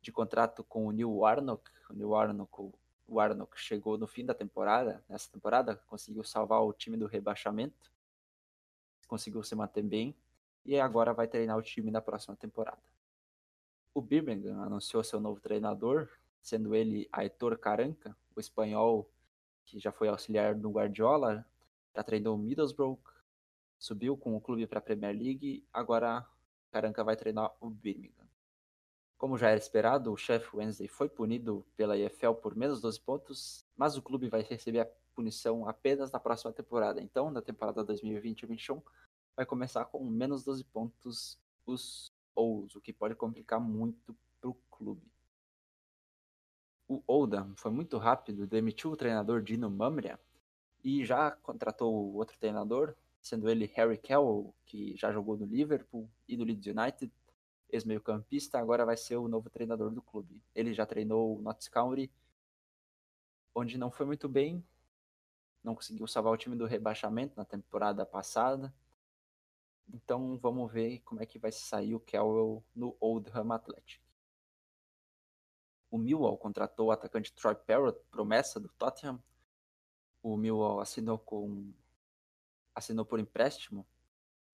de 0.00 0.12
contrato 0.12 0.62
com 0.62 0.86
o 0.86 0.92
Neil 0.92 1.10
Warnock. 1.10 1.68
O 1.90 1.92
Neil 1.92 2.10
Warnock, 2.10 2.60
o 2.60 2.72
Warnock 3.08 3.58
chegou 3.58 3.98
no 3.98 4.06
fim 4.06 4.24
da 4.24 4.32
temporada, 4.32 5.04
nessa 5.08 5.28
temporada, 5.28 5.74
conseguiu 5.88 6.22
salvar 6.22 6.62
o 6.62 6.72
time 6.72 6.96
do 6.96 7.08
rebaixamento, 7.08 7.90
conseguiu 9.08 9.42
se 9.42 9.56
manter 9.56 9.82
bem 9.82 10.14
e 10.64 10.78
agora 10.78 11.12
vai 11.12 11.26
treinar 11.26 11.58
o 11.58 11.62
time 11.62 11.90
na 11.90 12.00
próxima 12.00 12.36
temporada. 12.36 12.82
O 13.92 14.00
Birmingham 14.00 14.62
anunciou 14.62 15.02
seu 15.02 15.18
novo 15.18 15.40
treinador, 15.40 16.08
sendo 16.40 16.76
ele 16.76 17.08
Aitor 17.10 17.58
Caranca, 17.58 18.16
o 18.36 18.38
espanhol 18.38 19.10
que 19.68 19.78
já 19.78 19.92
foi 19.92 20.08
auxiliar 20.08 20.54
do 20.54 20.70
Guardiola, 20.70 21.44
já 21.94 22.02
treinou 22.02 22.36
o 22.36 22.38
Middlesbrough, 22.38 22.98
subiu 23.78 24.16
com 24.16 24.34
o 24.34 24.40
clube 24.40 24.66
para 24.66 24.78
a 24.78 24.82
Premier 24.82 25.14
League, 25.14 25.66
agora 25.72 26.26
Caranca 26.70 27.04
vai 27.04 27.16
treinar 27.16 27.52
o 27.60 27.68
Birmingham. 27.68 28.26
Como 29.16 29.36
já 29.36 29.48
era 29.48 29.58
esperado, 29.58 30.12
o 30.12 30.16
chefe 30.16 30.56
Wednesday 30.56 30.88
foi 30.88 31.08
punido 31.08 31.66
pela 31.76 31.98
EFL 31.98 32.34
por 32.34 32.54
menos 32.54 32.80
12 32.80 33.00
pontos, 33.00 33.66
mas 33.76 33.96
o 33.96 34.02
clube 34.02 34.28
vai 34.28 34.42
receber 34.42 34.80
a 34.80 34.88
punição 35.14 35.68
apenas 35.68 36.10
na 36.12 36.20
próxima 36.20 36.52
temporada. 36.52 37.00
Então, 37.00 37.30
na 37.30 37.42
temporada 37.42 37.84
2020-2021, 37.84 38.80
vai 39.36 39.44
começar 39.44 39.84
com 39.86 40.04
menos 40.04 40.44
12 40.44 40.64
pontos 40.64 41.38
os 41.66 42.12
Owls, 42.34 42.76
o 42.76 42.80
que 42.80 42.92
pode 42.92 43.16
complicar 43.16 43.60
muito 43.60 44.16
para 44.40 44.50
o 44.50 44.54
clube. 44.70 45.02
O 46.88 47.02
Oldham 47.06 47.54
foi 47.54 47.70
muito 47.70 47.98
rápido, 47.98 48.46
demitiu 48.46 48.90
o 48.90 48.96
treinador 48.96 49.42
Dino 49.42 49.70
Mamria 49.70 50.18
e 50.82 51.04
já 51.04 51.30
contratou 51.30 52.14
outro 52.14 52.38
treinador, 52.38 52.94
sendo 53.20 53.50
ele 53.50 53.66
Harry 53.74 53.98
Kell, 53.98 54.54
que 54.64 54.96
já 54.96 55.12
jogou 55.12 55.36
no 55.36 55.44
Liverpool 55.44 56.08
e 56.26 56.34
no 56.34 56.44
Leeds 56.44 56.74
United, 56.74 57.12
ex-meio-campista, 57.68 58.58
agora 58.58 58.86
vai 58.86 58.96
ser 58.96 59.16
o 59.16 59.28
novo 59.28 59.50
treinador 59.50 59.90
do 59.90 60.00
clube. 60.00 60.42
Ele 60.54 60.72
já 60.72 60.86
treinou 60.86 61.38
o 61.38 61.42
Notts 61.42 61.68
County, 61.68 62.10
onde 63.54 63.76
não 63.76 63.90
foi 63.90 64.06
muito 64.06 64.26
bem, 64.26 64.64
não 65.62 65.74
conseguiu 65.74 66.06
salvar 66.06 66.32
o 66.32 66.36
time 66.38 66.56
do 66.56 66.64
rebaixamento 66.64 67.34
na 67.36 67.44
temporada 67.44 68.06
passada. 68.06 68.72
Então 69.92 70.38
vamos 70.38 70.72
ver 70.72 71.00
como 71.00 71.22
é 71.22 71.26
que 71.26 71.38
vai 71.38 71.52
sair 71.52 71.94
o 71.94 72.00
Kelwell 72.00 72.64
no 72.74 72.96
Oldham 72.98 73.52
Athletic. 73.52 74.07
O 75.90 75.98
Millwall 75.98 76.36
contratou 76.36 76.88
o 76.88 76.90
atacante 76.90 77.32
Troy 77.32 77.54
Parrott, 77.54 77.98
promessa 78.10 78.60
do 78.60 78.68
Tottenham. 78.68 79.22
O 80.22 80.36
Millwall 80.36 80.80
assinou 80.80 81.18
com 81.18 81.72
assinou 82.74 83.04
por 83.04 83.18
empréstimo 83.18 83.86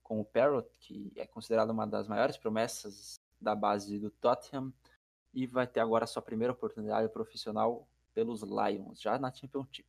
com 0.02 0.20
o 0.20 0.24
Parrott, 0.24 0.68
que 0.78 1.12
é 1.16 1.26
considerado 1.26 1.70
uma 1.70 1.86
das 1.86 2.08
maiores 2.08 2.36
promessas 2.36 3.20
da 3.40 3.54
base 3.54 3.98
do 3.98 4.10
Tottenham, 4.10 4.72
e 5.32 5.46
vai 5.46 5.66
ter 5.66 5.80
agora 5.80 6.06
sua 6.06 6.22
primeira 6.22 6.52
oportunidade 6.52 7.08
profissional 7.08 7.86
pelos 8.14 8.42
Lions, 8.42 9.00
já 9.00 9.18
na 9.18 9.32
Championship. 9.32 9.88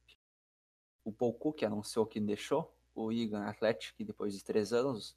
O 1.04 1.12
Paul 1.12 1.34
Cook 1.34 1.64
anunciou 1.64 2.06
que 2.06 2.20
deixou 2.20 2.74
o 2.96 3.06
Wigan 3.06 3.44
Athletic 3.44 4.04
depois 4.04 4.34
de 4.34 4.44
três 4.44 4.74
anos, 4.74 5.16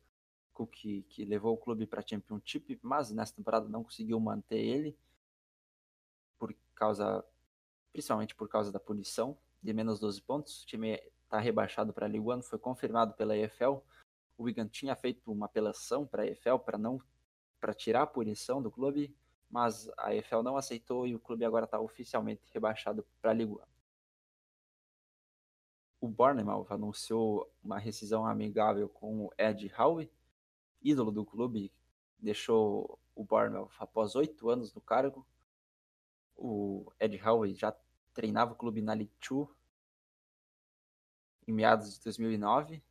Cook 0.52 1.04
que 1.08 1.24
levou 1.24 1.54
o 1.54 1.56
clube 1.56 1.86
para 1.86 2.00
a 2.00 2.06
Championship, 2.06 2.78
mas 2.82 3.10
nessa 3.10 3.34
temporada 3.34 3.68
não 3.68 3.84
conseguiu 3.84 4.20
manter 4.20 4.58
ele 4.58 4.96
causa, 6.78 7.24
principalmente 7.92 8.34
por 8.34 8.48
causa 8.48 8.70
da 8.70 8.78
punição 8.78 9.36
de 9.62 9.72
menos 9.72 9.98
12 9.98 10.22
pontos. 10.22 10.62
O 10.62 10.66
time 10.66 11.00
está 11.24 11.38
rebaixado 11.38 11.92
para 11.92 12.06
a 12.06 12.08
Liga 12.08 12.36
1, 12.36 12.42
foi 12.42 12.58
confirmado 12.58 13.14
pela 13.14 13.36
EFL. 13.36 13.78
O 14.36 14.44
Wigan 14.44 14.68
tinha 14.68 14.94
feito 14.94 15.30
uma 15.30 15.46
apelação 15.46 16.06
para 16.06 16.22
a 16.22 16.26
EFL 16.26 16.58
para 16.58 16.78
não 16.78 17.00
para 17.60 17.74
tirar 17.74 18.02
a 18.02 18.06
punição 18.06 18.62
do 18.62 18.70
clube, 18.70 19.12
mas 19.50 19.90
a 19.98 20.14
EFL 20.14 20.42
não 20.42 20.56
aceitou 20.56 21.06
e 21.06 21.14
o 21.16 21.18
clube 21.18 21.44
agora 21.44 21.64
está 21.64 21.80
oficialmente 21.80 22.42
rebaixado 22.52 23.04
para 23.20 23.32
a 23.32 23.34
Liga 23.34 23.52
1 23.52 23.58
o 26.00 26.08
Bournemouth 26.08 26.66
anunciou 26.70 27.50
uma 27.62 27.78
rescisão 27.78 28.24
amigável 28.26 28.88
com 28.88 29.26
o 29.26 29.30
Ed 29.36 29.72
Howe, 29.76 30.10
ídolo 30.80 31.10
do 31.10 31.24
clube, 31.24 31.72
deixou 32.18 32.98
o 33.14 33.24
Bournemouth 33.24 33.70
após 33.78 34.14
oito 34.14 34.48
anos 34.48 34.72
no 34.72 34.80
cargo. 34.80 35.26
O 36.38 36.90
Ed 37.00 37.20
Howe 37.20 37.52
já 37.52 37.76
treinava 38.14 38.52
o 38.52 38.56
clube 38.56 38.80
na 38.80 38.94
League 38.94 39.12
em 41.48 41.52
meados 41.52 41.94
de 41.94 42.04
2009, 42.04 42.82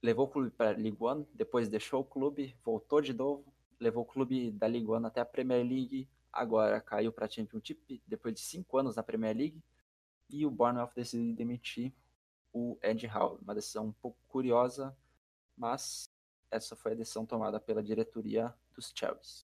levou 0.00 0.26
o 0.26 0.28
clube 0.28 0.50
para 0.50 0.70
a 0.70 0.72
League 0.72 0.96
depois 1.34 1.68
deixou 1.68 2.00
o 2.00 2.04
clube, 2.04 2.56
voltou 2.64 3.00
de 3.00 3.12
novo, 3.12 3.44
levou 3.80 4.04
o 4.04 4.06
clube 4.06 4.52
da 4.52 4.68
League 4.68 4.86
One 4.88 5.06
até 5.06 5.20
a 5.20 5.24
Premier 5.24 5.66
League, 5.66 6.08
agora 6.32 6.80
caiu 6.80 7.12
para 7.12 7.26
a 7.26 7.28
Championship 7.28 8.00
depois 8.06 8.34
de 8.34 8.40
cinco 8.40 8.78
anos 8.78 8.94
na 8.94 9.02
Premier 9.02 9.36
League 9.36 9.62
e 10.30 10.46
o 10.46 10.50
Bournemouth 10.50 10.92
decidiu 10.94 11.34
demitir 11.34 11.92
o 12.52 12.78
Ed 12.80 13.04
Howe. 13.06 13.38
Uma 13.42 13.54
decisão 13.54 13.86
um 13.86 13.92
pouco 13.92 14.16
curiosa, 14.28 14.96
mas 15.56 16.08
essa 16.50 16.76
foi 16.76 16.92
a 16.92 16.96
decisão 16.96 17.26
tomada 17.26 17.58
pela 17.58 17.82
diretoria 17.82 18.54
dos 18.74 18.92
Chelsea. 18.94 19.44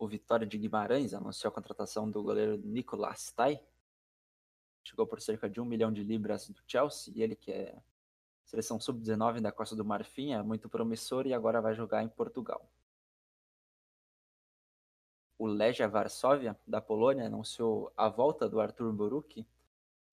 O 0.00 0.08
Vitória 0.08 0.46
de 0.46 0.56
Guimarães 0.56 1.12
anunciou 1.12 1.50
a 1.50 1.54
contratação 1.54 2.10
do 2.10 2.22
goleiro 2.22 2.56
Nicolas 2.56 3.30
Tai. 3.32 3.62
Chegou 4.82 5.06
por 5.06 5.20
cerca 5.20 5.46
de 5.46 5.60
um 5.60 5.64
milhão 5.66 5.92
de 5.92 6.02
libras 6.02 6.48
do 6.48 6.58
Chelsea 6.66 7.12
e 7.14 7.22
ele 7.22 7.36
que 7.36 7.52
é 7.52 7.78
seleção 8.46 8.80
sub-19 8.80 9.42
da 9.42 9.52
Costa 9.52 9.76
do 9.76 9.84
Marfim, 9.84 10.32
é 10.32 10.42
muito 10.42 10.70
promissor 10.70 11.26
e 11.26 11.34
agora 11.34 11.60
vai 11.60 11.74
jogar 11.74 12.02
em 12.02 12.08
Portugal. 12.08 12.66
O 15.38 15.46
Legia 15.46 15.86
Varsóvia, 15.86 16.58
da 16.66 16.80
Polônia, 16.80 17.26
anunciou 17.26 17.92
a 17.94 18.08
volta 18.08 18.48
do 18.48 18.58
Arthur 18.58 18.90
Buruk, 18.94 19.46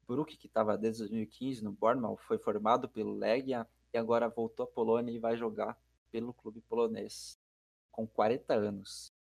Brook, 0.06 0.36
que 0.36 0.48
estava 0.48 0.78
desde 0.78 1.04
2015 1.04 1.64
no 1.64 1.72
Bournemouth, 1.72 2.18
foi 2.18 2.38
formado 2.38 2.90
pelo 2.90 3.18
Legia 3.18 3.66
e 3.94 3.98
agora 3.98 4.28
voltou 4.28 4.66
à 4.66 4.68
Polônia 4.68 5.14
e 5.14 5.20
vai 5.20 5.38
jogar 5.38 5.80
pelo 6.12 6.34
clube 6.34 6.60
polonês 6.60 7.40
com 7.90 8.06
40 8.06 8.54
anos. 8.54 9.17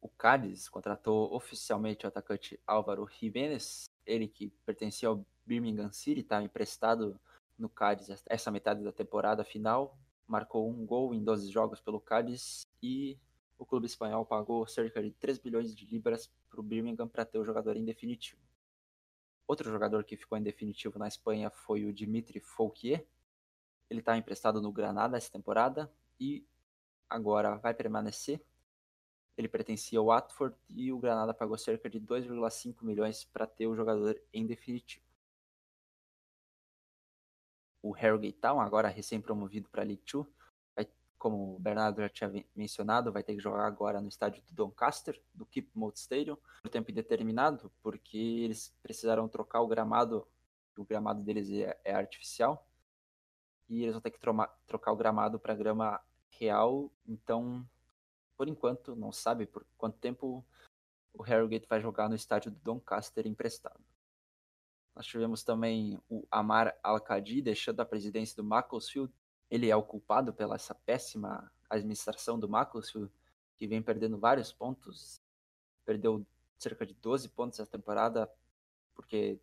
O 0.00 0.08
Cádiz 0.08 0.68
contratou 0.68 1.34
oficialmente 1.34 2.04
o 2.04 2.08
atacante 2.08 2.60
Álvaro 2.66 3.08
Jiménez, 3.08 3.90
ele 4.04 4.28
que 4.28 4.50
pertencia 4.64 5.08
ao 5.08 5.24
Birmingham 5.44 5.90
City, 5.92 6.20
estava 6.20 6.44
emprestado 6.44 7.18
no 7.58 7.68
Cádiz 7.68 8.22
essa 8.26 8.50
metade 8.50 8.84
da 8.84 8.92
temporada 8.92 9.44
final, 9.44 9.98
marcou 10.26 10.68
um 10.68 10.84
gol 10.84 11.14
em 11.14 11.22
12 11.22 11.50
jogos 11.50 11.80
pelo 11.80 12.00
Cádiz 12.00 12.66
e 12.82 13.18
o 13.58 13.64
clube 13.64 13.86
espanhol 13.86 14.24
pagou 14.24 14.66
cerca 14.66 15.02
de 15.02 15.10
3 15.12 15.38
bilhões 15.38 15.74
de 15.74 15.86
libras 15.86 16.30
para 16.50 16.60
o 16.60 16.62
Birmingham 16.62 17.08
para 17.08 17.24
ter 17.24 17.38
o 17.38 17.44
jogador 17.44 17.76
em 17.76 17.84
definitivo. 17.84 18.40
Outro 19.46 19.70
jogador 19.70 20.04
que 20.04 20.16
ficou 20.16 20.36
em 20.36 20.42
definitivo 20.42 20.98
na 20.98 21.08
Espanha 21.08 21.50
foi 21.50 21.84
o 21.84 21.92
Dimitri 21.92 22.40
Fouquier. 22.40 23.06
Ele 23.88 24.00
está 24.00 24.16
emprestado 24.16 24.60
no 24.60 24.72
Granada 24.72 25.16
essa 25.16 25.30
temporada 25.30 25.90
e 26.18 26.44
agora 27.08 27.56
vai 27.56 27.72
permanecer. 27.72 28.44
Ele 29.36 29.48
pertencia 29.48 29.98
ao 29.98 30.06
Watford 30.06 30.56
e 30.68 30.92
o 30.92 30.98
Granada 30.98 31.34
pagou 31.34 31.58
cerca 31.58 31.90
de 31.90 32.00
2,5 32.00 32.82
milhões 32.82 33.24
para 33.24 33.46
ter 33.46 33.66
o 33.66 33.76
jogador 33.76 34.20
em 34.32 34.46
definitivo. 34.46 35.04
O 37.82 37.92
Harrogate 37.92 38.38
Town, 38.38 38.60
agora 38.60 38.88
recém-promovido 38.88 39.68
para 39.68 39.82
a 39.82 39.84
League 39.84 40.02
Two, 40.02 40.26
como 41.18 41.56
o 41.56 41.58
Bernardo 41.58 42.00
já 42.00 42.08
tinha 42.08 42.44
mencionado, 42.54 43.12
vai 43.12 43.22
ter 43.22 43.34
que 43.34 43.40
jogar 43.40 43.66
agora 43.66 44.00
no 44.00 44.08
estádio 44.08 44.42
do 44.44 44.54
Doncaster, 44.54 45.20
do 45.34 45.46
Keep 45.46 45.70
Moat 45.74 45.98
Stadium, 45.98 46.36
por 46.62 46.70
tempo 46.70 46.90
indeterminado, 46.90 47.72
porque 47.82 48.16
eles 48.16 48.74
precisaram 48.82 49.28
trocar 49.28 49.60
o 49.60 49.66
gramado, 49.66 50.26
o 50.76 50.84
gramado 50.84 51.22
deles 51.22 51.50
é, 51.50 51.78
é 51.84 51.94
artificial, 51.94 52.66
e 53.68 53.82
eles 53.82 53.92
vão 53.92 54.00
ter 54.00 54.10
que 54.10 54.20
trocar 54.20 54.92
o 54.92 54.96
gramado 54.96 55.38
para 55.40 55.54
grama 55.54 56.00
real, 56.28 56.92
então, 57.06 57.66
por 58.36 58.48
enquanto, 58.48 58.94
não 58.94 59.12
sabe 59.12 59.46
por 59.46 59.66
quanto 59.76 59.98
tempo 59.98 60.44
o 61.12 61.22
Harrogate 61.22 61.66
vai 61.68 61.80
jogar 61.80 62.08
no 62.08 62.14
estádio 62.14 62.50
do 62.50 62.58
Doncaster 62.60 63.26
emprestado. 63.26 63.80
Nós 64.94 65.06
tivemos 65.06 65.42
também 65.42 65.98
o 66.08 66.26
Amar 66.30 66.78
Al-Qadi 66.82 67.42
deixando 67.42 67.80
a 67.80 67.86
presidência 67.86 68.36
do 68.36 68.44
Macclesfield 68.44 69.12
ele 69.50 69.70
é 69.70 69.76
o 69.76 69.82
culpado 69.82 70.32
pela 70.32 70.56
essa 70.56 70.74
péssima 70.74 71.50
administração 71.70 72.38
do 72.38 72.48
Macclesfield, 72.48 73.10
que 73.56 73.66
vem 73.66 73.82
perdendo 73.82 74.18
vários 74.18 74.52
pontos. 74.52 75.20
Perdeu 75.84 76.26
cerca 76.58 76.84
de 76.84 76.94
12 76.94 77.28
pontos 77.28 77.58
essa 77.60 77.70
temporada, 77.70 78.30
porque 78.94 79.38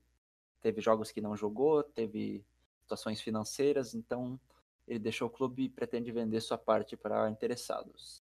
teve 0.62 0.82
jogos 0.82 1.12
que 1.12 1.22
não 1.22 1.36
jogou, 1.36 1.84
teve 1.84 2.46
situações 2.82 3.22
financeiras, 3.22 3.94
então 3.94 4.40
ele 4.88 5.00
deixou 5.00 5.28
o 5.28 5.32
clube 5.32 5.64
e 5.64 5.70
pretende 5.70 6.12
vender 6.12 6.42
sua 6.42 6.58
parte 6.58 6.98
para 6.98 7.30
interessados. 7.30 8.23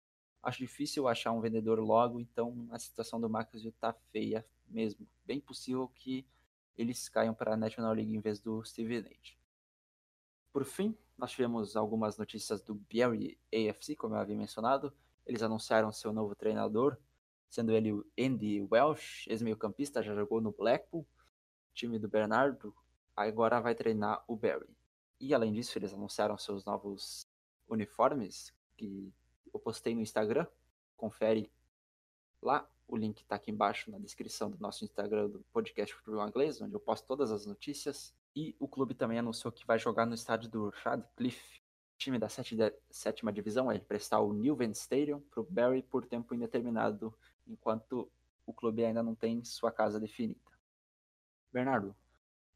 Acho 0.43 0.59
difícil 0.59 1.07
achar 1.07 1.31
um 1.31 1.39
vendedor 1.39 1.79
logo, 1.79 2.19
então 2.19 2.67
a 2.69 2.77
situação 2.77 3.19
do 3.19 3.29
Macclesfield 3.29 3.73
está 3.73 3.93
feia 4.11 4.45
mesmo. 4.67 5.07
Bem 5.25 5.39
possível 5.39 5.87
que 5.87 6.27
eles 6.77 7.07
caiam 7.07 7.33
para 7.33 7.53
a 7.53 7.57
National 7.57 7.93
League 7.93 8.13
em 8.13 8.19
vez 8.19 8.41
do 8.41 8.61
Steve 8.65 9.01
Nate. 9.01 9.39
Por 10.51 10.65
fim, 10.65 10.97
nós 11.17 11.31
tivemos 11.31 11.77
algumas 11.77 12.17
notícias 12.17 12.61
do 12.61 12.75
Barry 12.75 13.39
AFC, 13.53 13.95
como 13.95 14.15
eu 14.15 14.19
havia 14.19 14.35
mencionado. 14.35 14.93
Eles 15.25 15.41
anunciaram 15.41 15.91
seu 15.93 16.11
novo 16.11 16.35
treinador, 16.35 16.97
sendo 17.49 17.71
ele 17.71 17.93
o 17.93 18.05
Andy 18.19 18.67
Welsh, 18.69 19.27
ex-meio-campista, 19.29 20.03
já 20.03 20.13
jogou 20.13 20.41
no 20.41 20.51
Blackpool, 20.51 21.07
time 21.73 21.97
do 21.97 22.09
Bernardo, 22.09 22.75
agora 23.15 23.61
vai 23.61 23.73
treinar 23.73 24.23
o 24.27 24.35
Barry. 24.35 24.75
E 25.19 25.33
além 25.33 25.53
disso, 25.53 25.77
eles 25.77 25.93
anunciaram 25.93 26.37
seus 26.37 26.65
novos 26.65 27.25
uniformes, 27.67 28.53
que 28.75 29.13
eu 29.53 29.59
postei 29.59 29.93
no 29.93 30.01
Instagram. 30.01 30.47
Confere 30.97 31.51
lá, 32.41 32.67
o 32.87 32.97
link 32.97 33.21
está 33.21 33.35
aqui 33.35 33.51
embaixo 33.51 33.89
na 33.91 33.97
descrição 33.99 34.49
do 34.49 34.57
nosso 34.59 34.83
Instagram 34.83 35.29
do 35.29 35.39
podcast 35.51 35.93
Futebol 35.95 36.27
Inglês, 36.27 36.61
onde 36.61 36.73
eu 36.73 36.79
posto 36.79 37.05
todas 37.05 37.31
as 37.31 37.45
notícias. 37.45 38.13
E 38.35 38.55
o 38.59 38.67
clube 38.67 38.93
também 38.93 39.19
anunciou 39.19 39.51
que 39.51 39.65
vai 39.65 39.77
jogar 39.77 40.05
no 40.05 40.15
estádio 40.15 40.49
do 40.49 40.69
Radcliffe, 40.69 41.61
time 41.97 42.19
da 42.19 42.27
sétima 42.89 43.31
divisão, 43.31 43.71
é 43.71 43.75
emprestar 43.75 44.21
o 44.21 44.33
Newven 44.33 44.71
Stadium 44.71 45.21
para 45.21 45.41
o 45.41 45.47
Barry 45.49 45.83
por 45.83 46.05
tempo 46.05 46.33
indeterminado, 46.33 47.13
enquanto 47.47 48.11
o 48.45 48.53
clube 48.53 48.83
ainda 48.83 49.01
não 49.01 49.15
tem 49.15 49.43
sua 49.43 49.71
casa 49.71 49.99
definida. 49.99 50.39
Bernardo, 51.51 51.95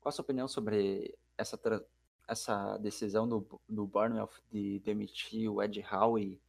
qual 0.01 0.09
a 0.09 0.11
sua 0.11 0.23
opinião 0.23 0.47
sobre 0.47 1.17
essa, 1.37 1.59
essa 2.27 2.77
decisão 2.77 3.27
do, 3.27 3.61
do 3.69 3.85
Bournemouth 3.85 4.41
de 4.51 4.79
demitir 4.79 5.49
o 5.49 5.61
Ed 5.61 5.85
Howe 5.89 6.41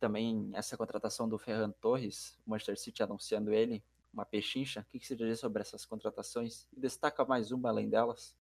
também 0.00 0.50
essa 0.54 0.76
contratação 0.76 1.28
do 1.28 1.38
Ferran 1.38 1.70
Torres, 1.70 2.36
o 2.46 2.50
Manchester 2.50 2.78
City 2.78 3.02
anunciando 3.02 3.52
ele, 3.52 3.84
uma 4.12 4.24
pechincha? 4.24 4.80
O 4.80 4.84
que, 4.90 4.98
que 4.98 5.06
você 5.06 5.14
diz 5.14 5.38
sobre 5.38 5.62
essas 5.62 5.84
contratações? 5.84 6.66
E 6.72 6.80
destaca 6.80 7.24
mais 7.24 7.52
uma 7.52 7.68
além 7.68 7.88
delas? 7.88 8.34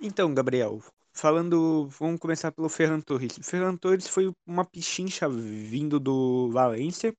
Então, 0.00 0.34
Gabriel, 0.34 0.82
falando, 1.12 1.88
vamos 1.88 2.18
começar 2.18 2.50
pelo 2.50 2.68
Ferran 2.68 3.00
Torres. 3.00 3.36
O 3.38 3.42
Ferran 3.44 3.76
Torres 3.76 4.08
foi 4.08 4.32
uma 4.46 4.64
pichincha 4.64 5.28
vindo 5.28 6.00
do 6.00 6.50
Valência. 6.50 7.14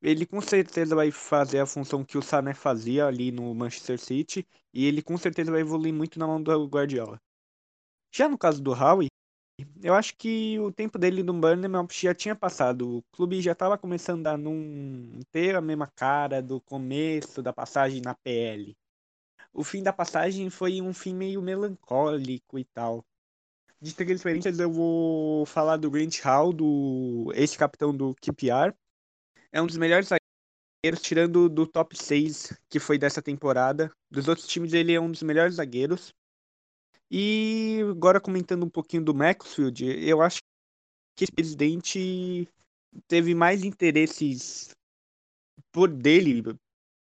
Ele 0.00 0.24
com 0.24 0.40
certeza 0.40 0.94
vai 0.94 1.10
fazer 1.10 1.58
a 1.58 1.66
função 1.66 2.04
que 2.04 2.16
o 2.16 2.22
Sané 2.22 2.54
fazia 2.54 3.06
ali 3.06 3.32
no 3.32 3.54
Manchester 3.54 3.98
City 3.98 4.46
e 4.72 4.86
ele 4.86 5.02
com 5.02 5.16
certeza 5.16 5.50
vai 5.50 5.60
evoluir 5.60 5.92
muito 5.92 6.18
na 6.18 6.26
mão 6.26 6.42
do 6.42 6.66
Guardiola. 6.66 7.20
Já 8.12 8.28
no 8.28 8.38
caso 8.38 8.62
do 8.62 8.72
Howie, 8.72 9.08
eu 9.82 9.94
acho 9.94 10.16
que 10.16 10.58
o 10.58 10.70
tempo 10.72 10.98
dele 10.98 11.22
no 11.22 11.32
Burnham 11.32 11.86
já 11.90 12.14
tinha 12.14 12.34
passado. 12.34 12.98
O 12.98 13.02
clube 13.12 13.40
já 13.40 13.52
estava 13.52 13.78
começando 13.78 14.26
a 14.26 14.36
não 14.36 15.20
ter 15.30 15.54
a 15.54 15.60
mesma 15.60 15.86
cara 15.86 16.42
do 16.42 16.60
começo 16.60 17.42
da 17.42 17.52
passagem 17.52 18.00
na 18.00 18.14
PL. 18.14 18.76
O 19.52 19.64
fim 19.64 19.82
da 19.82 19.92
passagem 19.92 20.50
foi 20.50 20.82
um 20.82 20.92
fim 20.92 21.14
meio 21.14 21.40
melancólico 21.40 22.58
e 22.58 22.64
tal. 22.64 23.04
De 23.80 23.94
transferências 23.94 24.58
eu 24.58 24.70
vou 24.70 25.46
falar 25.46 25.76
do 25.76 25.90
Grant 25.90 26.20
Hall, 26.20 26.52
do 26.52 27.32
ex-capitão 27.34 27.96
do 27.96 28.14
QPR. 28.16 28.74
É 29.52 29.62
um 29.62 29.66
dos 29.66 29.76
melhores 29.76 30.08
zagueiros, 30.08 31.02
tirando 31.02 31.48
do 31.48 31.66
top 31.66 31.96
6 31.96 32.52
que 32.68 32.78
foi 32.78 32.98
dessa 32.98 33.22
temporada. 33.22 33.90
Dos 34.10 34.28
outros 34.28 34.46
times 34.46 34.72
ele 34.72 34.92
é 34.92 35.00
um 35.00 35.10
dos 35.10 35.22
melhores 35.22 35.54
zagueiros. 35.54 36.12
E 37.10 37.80
agora 37.90 38.20
comentando 38.20 38.64
um 38.64 38.70
pouquinho 38.70 39.04
do 39.04 39.14
Maxfield, 39.14 39.84
eu 39.84 40.20
acho 40.20 40.40
que 41.16 41.24
esse 41.24 41.32
presidente 41.32 42.48
teve 43.06 43.34
mais 43.34 43.62
interesses 43.62 44.70
por 45.72 45.88
dele, 45.88 46.42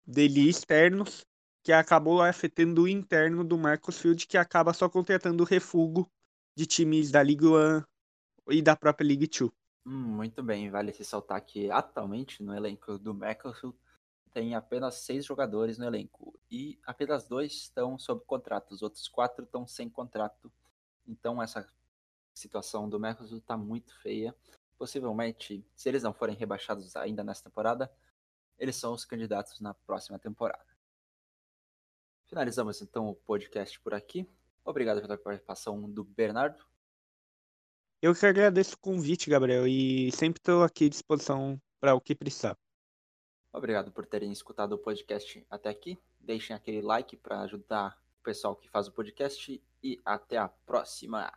dele 0.06 0.50
externos, 0.50 1.22
que 1.64 1.74
acabou 1.74 2.22
afetando 2.22 2.84
o 2.84 2.88
interno 2.88 3.44
do 3.44 3.58
Field, 3.92 4.26
que 4.26 4.38
acaba 4.38 4.74
só 4.74 4.90
contratando 4.90 5.44
o 5.44 5.46
refúgio 5.46 6.08
de 6.56 6.66
times 6.66 7.12
da 7.12 7.22
Liga 7.22 7.48
1 8.48 8.54
e 8.54 8.62
da 8.62 8.76
própria 8.76 9.08
League 9.08 9.28
2. 9.28 9.52
Hum, 9.86 10.16
muito 10.16 10.42
bem, 10.42 10.70
vale 10.70 10.92
ressaltar 10.92 11.44
que 11.46 11.70
atualmente 11.70 12.42
no 12.42 12.56
elenco 12.56 12.98
do 12.98 13.14
Macclesfield 13.14 13.78
tem 14.34 14.56
apenas 14.56 14.96
seis 14.96 15.26
jogadores 15.26 15.78
no 15.78 15.86
elenco 15.86 16.40
e 16.50 16.80
apenas 16.86 17.28
dois 17.28 17.54
estão 17.54 17.98
sob 17.98 18.24
contrato, 18.26 18.72
os 18.72 18.82
outros 18.82 19.08
quatro 19.08 19.44
estão 19.44 19.68
sem 19.68 19.90
contrato. 19.90 20.52
Então 21.08 21.42
essa 21.42 21.68
situação 22.34 22.90
do 22.90 23.00
Mercosul 23.00 23.40
está 23.40 23.58
muito 23.58 23.94
feia. 24.02 24.36
Possivelmente, 24.78 25.66
se 25.76 25.90
eles 25.90 26.04
não 26.04 26.14
forem 26.14 26.36
rebaixados 26.36 26.96
ainda 26.96 27.24
nessa 27.24 27.44
temporada, 27.44 27.92
eles 28.58 28.76
são 28.76 28.94
os 28.94 29.04
candidatos 29.04 29.60
na 29.60 29.74
próxima 29.74 30.18
temporada. 30.18 30.66
Finalizamos 32.26 32.82
então 32.82 33.10
o 33.10 33.16
podcast 33.16 33.80
por 33.80 33.94
aqui. 33.94 34.30
Obrigado 34.64 35.02
pela 35.02 35.18
participação 35.18 35.90
do 35.90 36.04
Bernardo. 36.04 36.64
Eu 38.02 38.16
que 38.16 38.26
agradeço 38.26 38.76
o 38.76 38.80
convite, 38.80 39.30
Gabriel, 39.30 39.68
e 39.68 40.12
sempre 40.12 40.40
estou 40.40 40.64
aqui 40.64 40.86
à 40.86 40.90
disposição 40.90 41.60
para 41.82 41.96
o 41.96 42.00
que 42.00 42.16
precisar. 42.16 42.58
Obrigado 43.52 43.92
por 43.92 44.06
terem 44.06 44.32
escutado 44.32 44.74
o 44.74 44.78
podcast 44.78 45.46
até 45.50 45.70
aqui. 45.70 45.98
Deixem 46.20 46.56
aquele 46.56 46.82
like 46.82 47.18
para 47.18 47.42
ajudar 47.42 47.98
o 48.20 48.24
pessoal 48.24 48.56
que 48.56 48.70
faz 48.70 48.88
o 48.88 48.92
podcast 48.92 49.62
e 49.84 50.00
até 50.06 50.38
a 50.38 50.48
próxima. 50.48 51.32